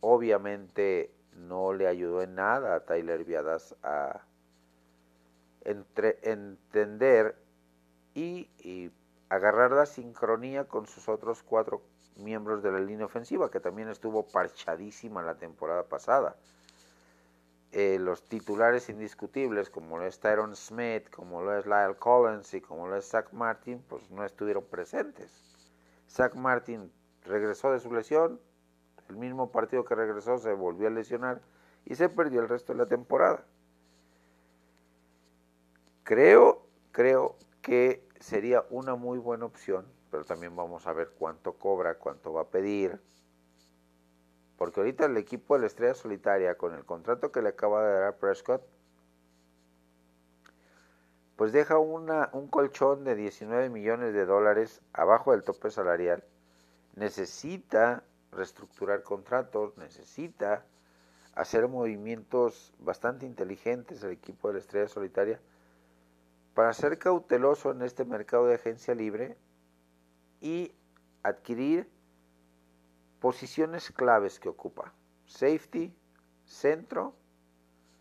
obviamente 0.01 1.11
no 1.35 1.73
le 1.73 1.87
ayudó 1.87 2.23
en 2.23 2.35
nada 2.35 2.75
a 2.75 2.81
Tyler 2.81 3.25
Viadas 3.25 3.77
a 3.83 4.23
entender 6.23 7.37
y, 8.15 8.49
y, 8.59 8.91
agarrar 9.29 9.73
la 9.73 9.87
sincronía 9.87 10.65
con 10.67 10.87
sus 10.87 11.09
otros 11.09 11.43
cuatro 11.43 11.83
miembros 12.17 12.63
de 12.63 12.73
la 12.73 12.81
línea 12.81 13.07
ofensiva, 13.07 13.51
que 13.51 13.61
también 13.61 13.89
estuvo 13.89 14.27
parchadísima 14.27 15.23
la 15.23 15.37
temporada 15.37 15.85
pasada. 15.85 16.37
Eh, 17.71 17.99
los 18.01 18.23
titulares 18.23 18.89
indiscutibles, 18.89 19.69
como 19.69 19.99
lo 19.99 20.07
es 20.07 20.19
Tyron 20.21 20.57
Smith, 20.57 21.11
como 21.11 21.43
lo 21.43 21.57
es 21.57 21.67
Lyle 21.67 21.97
Collins 21.99 22.55
y 22.55 22.63
como 22.63 22.89
lo 22.89 22.97
es 22.97 23.11
Zach 23.11 23.31
Martin, 23.33 23.83
pues 23.89 24.11
no 24.11 24.25
estuvieron 24.25 24.65
presentes. 24.65 25.45
Zach 26.09 26.35
Martin 26.35 26.91
regresó 27.25 27.71
de 27.71 27.81
su 27.81 27.93
lesión, 27.93 28.41
el 29.11 29.17
mismo 29.17 29.53
partido 29.53 29.85
que 29.85 29.95
regresó 29.95 30.39
se 30.39 30.55
volvió 30.55 30.89
a 30.89 30.91
lesionar 30.91 31.43
y 31.85 31.95
se 31.95 32.09
perdió 32.09 32.41
el 32.41 32.49
resto 32.49 32.73
de 32.73 32.79
la 32.79 32.87
temporada. 32.87 33.45
Creo, 36.05 36.67
creo 36.91 37.37
que 37.61 38.08
sería 38.21 38.65
una 38.71 38.95
muy 38.95 39.19
buena 39.19 39.45
opción, 39.45 39.87
pero 40.11 40.25
también 40.25 40.57
vamos 40.57 40.87
a 40.87 40.93
ver 40.93 41.11
cuánto 41.19 41.55
cobra, 41.55 41.99
cuánto 41.99 42.33
va 42.33 42.43
a 42.43 42.49
pedir, 42.49 43.01
porque 44.57 44.81
ahorita 44.81 45.07
el 45.07 45.17
equipo 45.17 45.55
de 45.55 45.61
la 45.61 45.67
Estrella 45.69 45.95
Solitaria, 45.95 46.57
con 46.57 46.75
el 46.75 46.85
contrato 46.85 47.31
que 47.31 47.43
le 47.43 47.51
acaba 47.51 47.87
de 47.87 48.01
dar 48.01 48.17
Prescott, 48.17 48.63
pues 51.37 51.53
deja 51.53 51.79
una, 51.79 52.31
un 52.33 52.49
colchón 52.49 53.05
de 53.05 53.15
19 53.15 53.71
millones 53.71 54.13
de 54.13 54.27
dólares 54.27 54.83
abajo 54.93 55.31
del 55.31 55.45
tope 55.45 55.71
salarial. 55.71 56.25
Necesita 56.97 58.03
reestructurar 58.33 59.05
contratos, 59.05 59.79
necesita 59.79 60.65
hacer 61.37 61.69
movimientos 61.69 62.75
bastante 62.81 63.25
inteligentes 63.25 64.03
el 64.03 64.11
equipo 64.11 64.49
de 64.49 64.55
la 64.55 64.61
Estrella 64.61 64.89
Solitaria 64.89 65.41
para 66.59 66.73
ser 66.73 66.99
cauteloso 66.99 67.71
en 67.71 67.83
este 67.83 68.05
mercado 68.05 68.47
de 68.47 68.57
agencia 68.57 68.93
libre 68.93 69.39
y 70.41 70.75
adquirir 71.23 71.89
posiciones 73.21 73.93
claves 73.93 74.41
que 74.41 74.49
ocupa. 74.49 74.93
Safety, 75.25 75.95
centro 76.47 77.15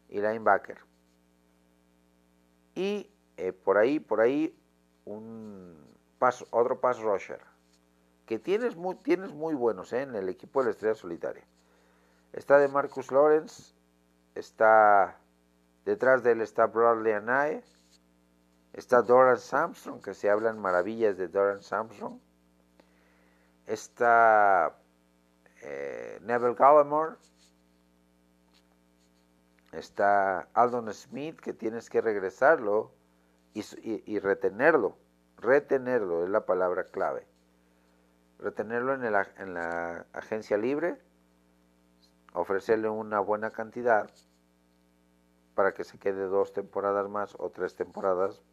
y 0.10 0.22
linebacker. 0.22 0.80
Y 2.74 3.12
eh, 3.38 3.54
por 3.54 3.78
ahí, 3.78 4.00
por 4.00 4.22
ahí, 4.22 4.58
otro 6.50 6.82
pass 6.82 7.00
rusher. 7.00 7.42
Que 8.26 8.40
tienes 8.40 8.76
muy, 8.76 8.96
tienes 8.96 9.34
muy 9.34 9.54
buenos 9.54 9.94
eh, 9.94 10.02
en 10.02 10.16
el 10.16 10.30
equipo 10.30 10.62
de 10.62 10.66
la 10.66 10.72
Estrella 10.72 10.96
Solitaria. 10.96 11.44
Está 12.34 12.58
de 12.58 12.70
Marcus 12.70 13.12
Lawrence, 13.12 13.76
está 14.34 15.20
detrás 15.86 16.24
de 16.24 16.32
él 16.32 16.42
está 16.42 16.66
Bradley 16.66 17.14
Anae, 17.14 17.64
está 18.78 19.02
Doran 19.02 19.40
Samson, 19.40 20.00
que 20.02 20.14
se 20.14 20.30
hablan 20.30 20.60
maravillas 20.60 21.18
de 21.18 21.28
Doran 21.28 21.64
Samson. 21.64 22.22
Está 23.66 24.78
eh, 25.64 26.20
Neville 26.22 26.54
Gallimore, 26.54 27.16
está 29.72 30.48
Aldon 30.54 30.94
Smith, 30.94 31.40
que 31.40 31.54
tienes 31.54 31.90
que 31.90 32.02
regresarlo 32.02 32.94
y, 33.54 34.20
retenerlo. 34.20 34.96
Retenerlo 35.38 36.24
es 36.24 36.30
la 36.30 36.46
palabra 36.46 36.84
clave. 36.84 37.26
Retenerlo 38.38 38.94
en, 38.94 39.04
en 39.04 39.54
la 39.56 40.06
agencia 40.14 40.56
libre, 40.56 41.02
ofrecerle 42.34 42.90
una 42.90 43.20
buena 43.20 43.50
cantidad 43.50 44.08
para 45.56 45.74
que 45.74 45.84
se 45.84 45.98
quede 45.98 46.28
dos 46.28 46.54
temporadas 46.54 47.10
más 47.10 47.36
o 47.40 47.50
tres 47.50 47.76
temporadas 47.76 48.44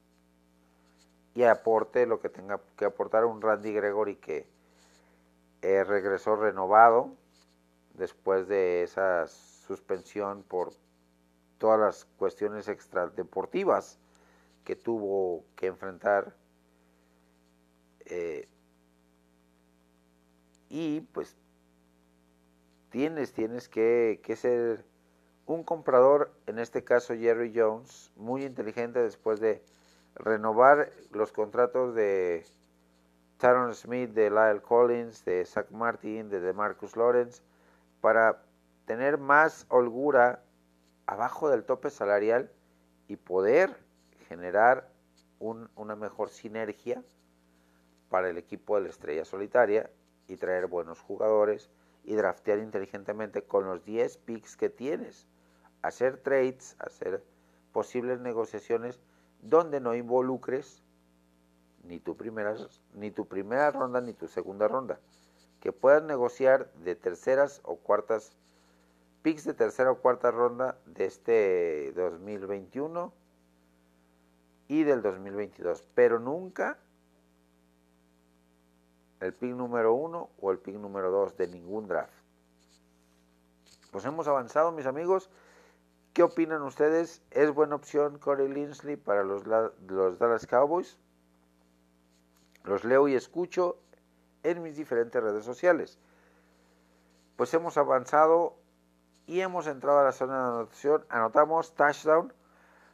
y 1.35 1.43
aporte 1.43 2.07
lo 2.07 2.21
que 2.21 2.29
tenga 2.29 2.61
que 2.77 2.85
aportar 2.85 3.25
un 3.25 3.43
Randy 3.43 3.73
Gregory 3.73 4.17
que 4.17 4.47
eh, 5.63 5.83
regresó 5.83 6.37
renovado 6.37 7.17
después 7.95 8.47
de 8.49 8.83
esa 8.83 9.27
suspensión 9.27 10.43
por 10.45 10.73
todas 11.59 11.81
las 11.81 12.05
cuestiones 12.17 12.69
extradeportivas 12.69 13.99
que 14.65 14.77
tuvo 14.77 15.45
que 15.57 15.67
enfrentar. 15.67 16.37
Eh, 18.07 18.49
y 20.69 21.01
pues 21.01 21.37
tienes, 22.91 23.33
tienes 23.33 23.69
que, 23.69 24.21
que 24.23 24.37
ser 24.37 24.85
un 25.47 25.65
comprador, 25.65 26.33
en 26.47 26.59
este 26.59 26.85
caso 26.85 27.15
Jerry 27.15 27.53
Jones, 27.55 28.13
muy 28.17 28.45
inteligente 28.45 29.01
después 29.01 29.41
de 29.41 29.63
renovar 30.15 30.91
los 31.11 31.33
contratos 31.33 31.95
de 31.95 32.47
Taron 33.39 33.75
Smith, 33.75 34.11
de 34.11 34.31
Lyle 34.31 34.63
Collins, 34.63 35.25
de 35.25 35.45
Zach 35.45 35.71
Martin, 35.71 36.29
de 36.29 36.41
DeMarcus 36.41 36.97
Lawrence, 36.97 37.43
para 38.01 38.43
tener 38.87 39.19
más 39.19 39.67
holgura 39.69 40.43
abajo 41.07 41.49
del 41.49 41.65
tope 41.65 41.91
salarial 41.91 42.51
y 43.09 43.17
poder 43.17 43.77
generar 44.29 44.89
una 45.39 45.97
mejor 45.97 46.31
sinergia 46.31 47.03
para 48.09 48.31
el 48.31 48.39
equipo 48.39 48.77
de 48.77 48.83
la 48.83 48.89
estrella 48.89 49.25
solitaria 49.25 49.91
y 50.29 50.37
traer 50.37 50.67
buenos 50.67 51.01
jugadores 51.01 51.71
y 52.05 52.15
draftear 52.15 52.59
inteligentemente 52.59 53.43
con 53.43 53.67
los 53.67 53.85
10 53.85 54.19
picks 54.19 54.57
que 54.57 54.71
tienes. 54.71 55.27
Hacer 55.83 56.19
trades, 56.19 56.77
hacer 56.79 57.23
posibles 57.73 58.21
negociaciones 58.21 59.01
donde 59.45 59.81
no 59.81 59.95
involucres 59.95 60.83
ni 61.85 62.01
tu 62.01 62.17
primera, 62.17 62.57
ni 62.95 63.11
tu 63.11 63.27
primera 63.27 63.71
ronda 63.71 64.01
ni 64.01 64.15
tu 64.15 64.27
segunda 64.27 64.67
ronda. 64.69 64.99
Que 65.61 65.73
puedas 65.73 66.03
negociar 66.03 66.73
de 66.75 66.97
terceras 66.97 67.61
o 67.63 67.77
cuartas, 67.77 68.37
picks 69.23 69.45
de 69.45 69.55
tercera 69.55 69.91
o 69.91 70.01
cuarta 70.01 70.31
ronda 70.31 70.79
de 70.87 71.05
este 71.05 71.93
2021 71.93 73.13
y 74.69 74.83
del 74.83 75.03
2022. 75.03 75.87
Pero 75.95 76.19
nunca 76.19 76.79
el 79.21 79.35
pick 79.35 79.55
número 79.55 79.95
uno 79.95 80.31
o 80.41 80.51
el 80.51 80.59
pick 80.59 80.77
número 80.77 81.11
dos 81.11 81.37
de 81.37 81.49
ningún 81.49 81.87
draft. 81.87 82.13
Pues 83.91 84.05
hemos 84.05 84.27
avanzado, 84.27 84.73
mis 84.73 84.87
amigos. 84.87 85.31
¿Qué 86.15 86.23
opinan 86.23 86.63
ustedes? 86.63 87.23
¿Es 87.33 87.53
buena 87.53 87.75
opción 87.75 88.19
Corey 88.21 88.47
Linsley 88.47 88.95
para 88.95 89.25
los, 89.25 89.43
los 89.47 90.19
Dallas 90.21 90.47
Cowboys? 90.47 90.97
Los 92.63 92.85
leo 92.85 93.09
y 93.09 93.17
escucho 93.17 93.79
en 94.45 94.63
mis 94.63 94.77
diferentes 94.77 95.21
redes 95.21 95.45
sociales. 95.45 95.99
Pues 97.35 97.53
hemos 97.53 97.77
avanzado 97.79 98.57
y 99.27 99.41
hemos 99.41 99.67
entrado 99.67 99.99
a 99.99 100.05
la 100.05 100.13
zona 100.13 100.35
de 100.35 100.49
anotación. 100.51 101.05
Anotamos 101.09 101.75
touchdown. 101.75 102.33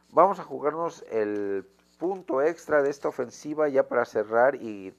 Vamos 0.09 0.39
a 0.39 0.43
jugarnos 0.43 1.05
el 1.11 1.69
punto 1.99 2.41
extra 2.41 2.81
de 2.81 2.89
esta 2.89 3.09
ofensiva 3.09 3.69
ya 3.69 3.87
para 3.87 4.05
cerrar 4.05 4.55
y 4.55 4.95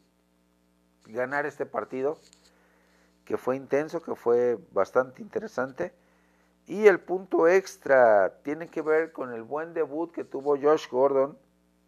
ganar 1.06 1.44
este 1.44 1.66
partido 1.66 2.18
que 3.24 3.36
fue 3.36 3.56
intenso, 3.56 4.00
que 4.00 4.14
fue 4.14 4.60
bastante 4.70 5.22
interesante. 5.22 5.92
Y 6.66 6.86
el 6.86 7.00
punto 7.00 7.48
extra 7.48 8.34
tiene 8.42 8.68
que 8.68 8.82
ver 8.82 9.12
con 9.12 9.32
el 9.32 9.42
buen 9.42 9.74
debut 9.74 10.12
que 10.12 10.24
tuvo 10.24 10.56
Josh 10.56 10.88
Gordon 10.88 11.36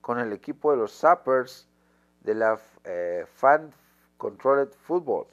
con 0.01 0.18
el 0.18 0.33
equipo 0.33 0.70
de 0.70 0.77
los 0.77 0.93
Sappers 0.93 1.68
de 2.20 2.35
la 2.35 2.59
eh, 2.85 3.25
Fan 3.35 3.72
Controlled 4.18 4.72
Football. 4.72 5.27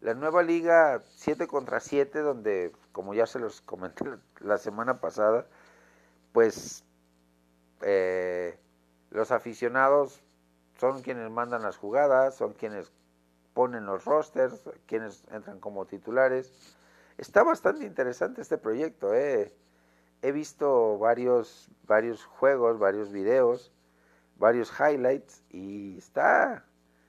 La 0.00 0.14
nueva 0.14 0.42
liga 0.42 1.02
7 1.16 1.46
contra 1.46 1.78
7, 1.78 2.20
donde, 2.20 2.72
como 2.92 3.12
ya 3.12 3.26
se 3.26 3.38
los 3.38 3.60
comenté 3.60 4.04
la 4.40 4.56
semana 4.56 5.00
pasada, 5.00 5.46
pues 6.32 6.84
eh, 7.82 8.58
los 9.10 9.30
aficionados 9.30 10.22
son 10.78 11.02
quienes 11.02 11.30
mandan 11.30 11.62
las 11.62 11.76
jugadas, 11.76 12.34
son 12.34 12.54
quienes 12.54 12.90
ponen 13.52 13.84
los 13.84 14.04
rosters, 14.06 14.70
quienes 14.86 15.24
entran 15.30 15.60
como 15.60 15.84
titulares. 15.84 16.78
Está 17.20 17.42
bastante 17.42 17.84
interesante 17.84 18.40
este 18.40 18.56
proyecto. 18.56 19.14
Eh. 19.14 19.54
He 20.22 20.32
visto 20.32 20.96
varios, 20.98 21.68
varios 21.86 22.24
juegos, 22.24 22.78
varios 22.78 23.12
videos, 23.12 23.74
varios 24.38 24.72
highlights 24.80 25.42
y 25.50 25.98
está, 25.98 26.64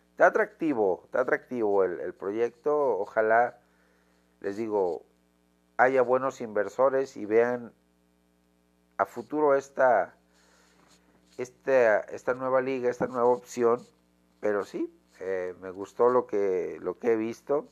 está 0.09 0.28
atractivo, 0.28 1.03
está 1.05 1.22
atractivo 1.22 1.86
el, 1.86 2.14
proyecto. 2.14 2.99
Ojalá, 2.99 3.57
les 4.41 4.57
digo, 4.57 5.05
haya 5.78 6.01
buenos 6.01 6.41
inversores 6.41 7.16
y 7.16 7.26
vean 7.26 7.72
a 8.97 9.05
futuro 9.05 9.55
esta, 9.55 10.14
esta, 11.38 12.01
esta 12.01 12.34
nueva 12.34 12.59
liga, 12.59 12.89
esta 12.89 13.07
nueva 13.07 13.28
opción. 13.28 13.80
Pero 14.41 14.66
sí, 14.66 14.93
eh, 15.22 15.55
me 15.62 15.72
gustó 15.72 16.09
lo 16.09 16.28
que, 16.28 16.80
lo 16.82 16.99
que 16.99 17.14
he 17.14 17.16
visto. 17.16 17.70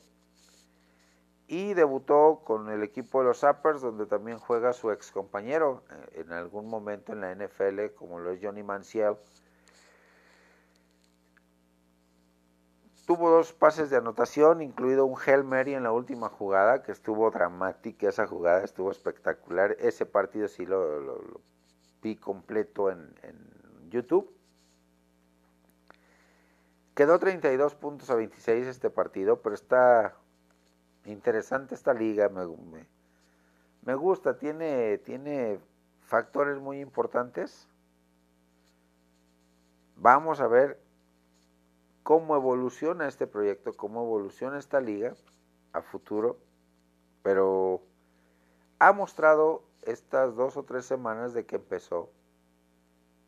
Y 1.52 1.74
debutó 1.74 2.42
con 2.44 2.70
el 2.70 2.84
equipo 2.84 3.18
de 3.18 3.24
los 3.26 3.40
Zappers, 3.40 3.80
donde 3.80 4.06
también 4.06 4.38
juega 4.38 4.72
su 4.72 4.92
ex 4.92 5.10
compañero 5.10 5.82
eh, 5.90 6.20
en 6.20 6.32
algún 6.32 6.68
momento 6.68 7.12
en 7.12 7.22
la 7.22 7.34
NFL, 7.34 7.92
como 7.96 8.20
lo 8.20 8.30
es 8.30 8.38
Johnny 8.40 8.62
Manziel. 8.62 9.16
Tuvo 13.04 13.30
dos 13.30 13.52
pases 13.52 13.90
de 13.90 13.96
anotación, 13.96 14.62
incluido 14.62 15.04
un 15.06 15.18
Hail 15.26 15.42
Mary 15.42 15.74
en 15.74 15.82
la 15.82 15.90
última 15.90 16.28
jugada, 16.28 16.84
que 16.84 16.92
estuvo 16.92 17.28
dramática 17.32 18.08
esa 18.08 18.28
jugada, 18.28 18.62
estuvo 18.62 18.92
espectacular. 18.92 19.76
Ese 19.80 20.06
partido 20.06 20.46
sí 20.46 20.64
lo, 20.64 21.40
vi 22.00 22.14
completo 22.14 22.92
en, 22.92 23.12
en 23.24 23.90
YouTube. 23.90 24.32
Quedó 26.94 27.18
32 27.18 27.74
puntos 27.74 28.08
a 28.08 28.14
26 28.14 28.68
este 28.68 28.88
partido, 28.88 29.42
pero 29.42 29.56
está 29.56 30.14
interesante 31.04 31.74
esta 31.74 31.94
liga, 31.94 32.28
me, 32.28 32.46
me, 33.82 33.94
gusta, 33.94 34.38
tiene, 34.38 34.98
tiene 34.98 35.58
factores 36.00 36.58
muy 36.58 36.80
importantes. 36.80 37.68
Vamos 39.96 40.40
a 40.40 40.46
ver 40.46 40.80
cómo 42.02 42.36
evoluciona 42.36 43.08
este 43.08 43.26
proyecto, 43.26 43.72
cómo 43.74 44.02
evoluciona 44.02 44.58
esta 44.58 44.80
liga 44.80 45.14
a 45.72 45.82
futuro, 45.82 46.38
pero 47.22 47.82
ha 48.78 48.92
mostrado 48.92 49.62
estas 49.82 50.34
dos 50.36 50.56
o 50.56 50.64
tres 50.64 50.84
semanas 50.84 51.34
de 51.34 51.46
que 51.46 51.56
empezó 51.56 52.10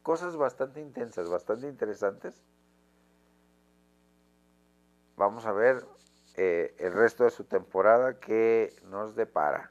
cosas 0.02 0.36
bastante 0.36 0.80
intensas, 0.80 1.28
bastante 1.28 1.68
interesantes 1.68 2.42
Vamos 5.16 5.46
a 5.46 5.52
ver 5.52 5.86
eh, 6.36 6.74
el 6.78 6.92
resto 6.92 7.24
de 7.24 7.30
su 7.30 7.44
temporada 7.44 8.18
que 8.18 8.74
nos 8.90 9.14
depara. 9.14 9.70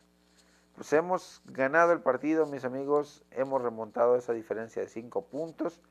Pues 0.75 0.93
hemos 0.93 1.41
ganado 1.45 1.91
el 1.91 2.01
partido, 2.01 2.45
mis 2.45 2.65
amigos, 2.65 3.23
hemos 3.31 3.61
remontado 3.61 4.15
esa 4.15 4.33
diferencia 4.33 4.81
de 4.81 4.87
5 4.87 5.25
puntos. 5.25 5.81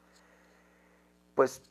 Pues 1.34 1.62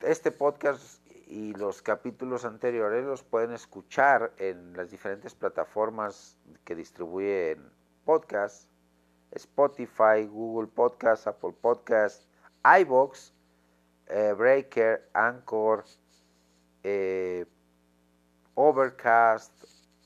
este 0.00 0.30
podcast 0.30 1.06
y 1.26 1.52
los 1.54 1.82
capítulos 1.82 2.44
anteriores 2.44 3.04
los 3.04 3.22
pueden 3.22 3.52
escuchar 3.52 4.32
en 4.38 4.74
las 4.74 4.90
diferentes 4.90 5.34
plataformas 5.34 6.38
que 6.64 6.74
distribuyen 6.74 7.70
podcasts, 8.04 8.70
Spotify, 9.32 10.26
Google 10.26 10.68
Podcast, 10.68 11.26
Apple 11.26 11.54
Podcast, 11.60 12.24
iBox, 12.80 13.34
eh, 14.06 14.32
Breaker, 14.36 15.08
Anchor, 15.12 15.84
eh, 16.82 17.44
Overcast, 18.60 19.52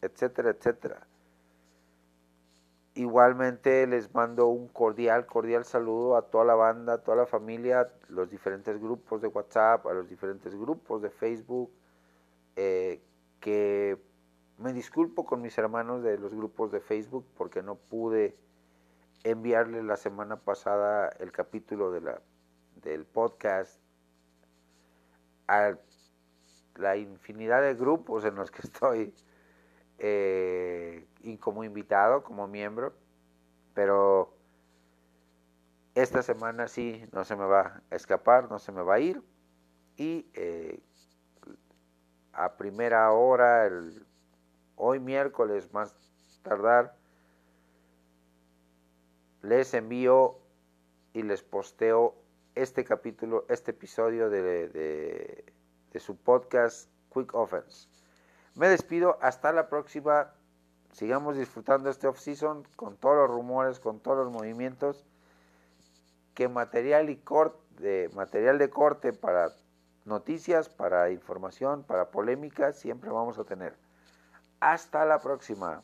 etcétera, 0.03 0.51
etcétera. 0.51 1.07
Igualmente 2.95 3.87
les 3.87 4.13
mando 4.13 4.49
un 4.49 4.69
cordial, 4.69 5.25
cordial 5.25 5.65
saludo 5.65 6.17
a 6.19 6.27
toda 6.29 6.45
la 6.45 6.55
banda, 6.55 6.93
a 6.93 6.99
toda 6.99 7.17
la 7.17 7.25
familia, 7.25 7.91
los 8.09 8.29
diferentes 8.29 8.79
grupos 8.79 9.23
de 9.23 9.29
WhatsApp, 9.29 9.87
a 9.87 9.95
los 9.95 10.07
diferentes 10.07 10.55
grupos 10.55 11.01
de 11.01 11.09
Facebook, 11.09 11.71
eh, 12.57 13.01
que 13.41 13.99
me 14.59 14.75
disculpo 14.75 15.25
con 15.25 15.41
mis 15.41 15.57
hermanos 15.57 16.03
de 16.03 16.19
los 16.19 16.35
grupos 16.35 16.71
de 16.73 16.81
Facebook 16.81 17.25
porque 17.39 17.63
no 17.63 17.77
pude 17.77 18.37
enviarles 19.25 19.83
la 19.83 19.97
semana 19.97 20.37
pasada 20.37 21.09
el 21.21 21.33
capítulo 21.33 21.91
de 21.91 22.03
la, 22.03 22.21
del 22.83 23.07
podcast 23.07 23.81
al 25.47 25.81
la 26.77 26.97
infinidad 26.97 27.63
de 27.63 27.75
grupos 27.75 28.25
en 28.25 28.35
los 28.35 28.51
que 28.51 28.63
estoy 28.63 29.15
eh, 29.99 31.07
como 31.41 31.65
invitado, 31.65 32.23
como 32.23 32.49
miembro, 32.49 32.93
pero 33.75 34.35
esta 35.95 36.23
semana 36.23 36.69
sí 36.69 37.05
no 37.13 37.25
se 37.25 37.37
me 37.37 37.45
va 37.45 37.83
a 37.91 37.95
escapar, 37.95 38.51
no 38.51 38.59
se 38.59 38.73
me 38.73 38.83
va 38.83 38.95
a 38.95 39.01
ir. 39.01 39.23
Y 39.97 40.27
eh, 40.35 40.81
a 42.33 42.57
primera 42.57 43.13
hora, 43.13 43.67
el, 43.67 44.05
hoy 44.77 44.99
miércoles 45.01 45.73
más 45.73 45.95
tardar, 46.43 46.97
les 49.43 49.75
envío 49.75 50.39
y 51.13 51.23
les 51.23 51.43
posteo 51.43 52.17
este 52.55 52.85
capítulo, 52.85 53.45
este 53.49 53.73
episodio 53.73 54.31
de 54.31 55.45
de 55.93 56.01
su 56.01 56.17
podcast 56.17 56.89
Quick 57.13 57.35
Offense. 57.35 57.89
Me 58.55 58.69
despido, 58.69 59.19
hasta 59.21 59.53
la 59.53 59.69
próxima. 59.69 60.33
Sigamos 60.93 61.37
disfrutando 61.37 61.89
este 61.89 62.07
off-season 62.07 62.67
con 62.77 62.97
todos 62.97 63.17
los 63.17 63.31
rumores, 63.31 63.81
con 63.81 64.01
todos 64.01 64.25
los 64.25 64.33
movimientos. 64.33 65.07
Que 66.35 66.49
material 66.49 67.11
y 67.11 67.17
corte, 67.17 68.11
material 68.15 68.59
de 68.59 68.71
corte 68.71 69.13
para 69.13 69.53
noticias, 70.05 70.69
para 70.69 71.11
información, 71.11 71.85
para 71.85 72.11
polémica, 72.11 72.73
siempre 72.73 73.11
vamos 73.11 73.39
a 73.39 73.45
tener. 73.45 73.77
Hasta 74.61 75.05
la 75.05 75.21
próxima. 75.21 75.83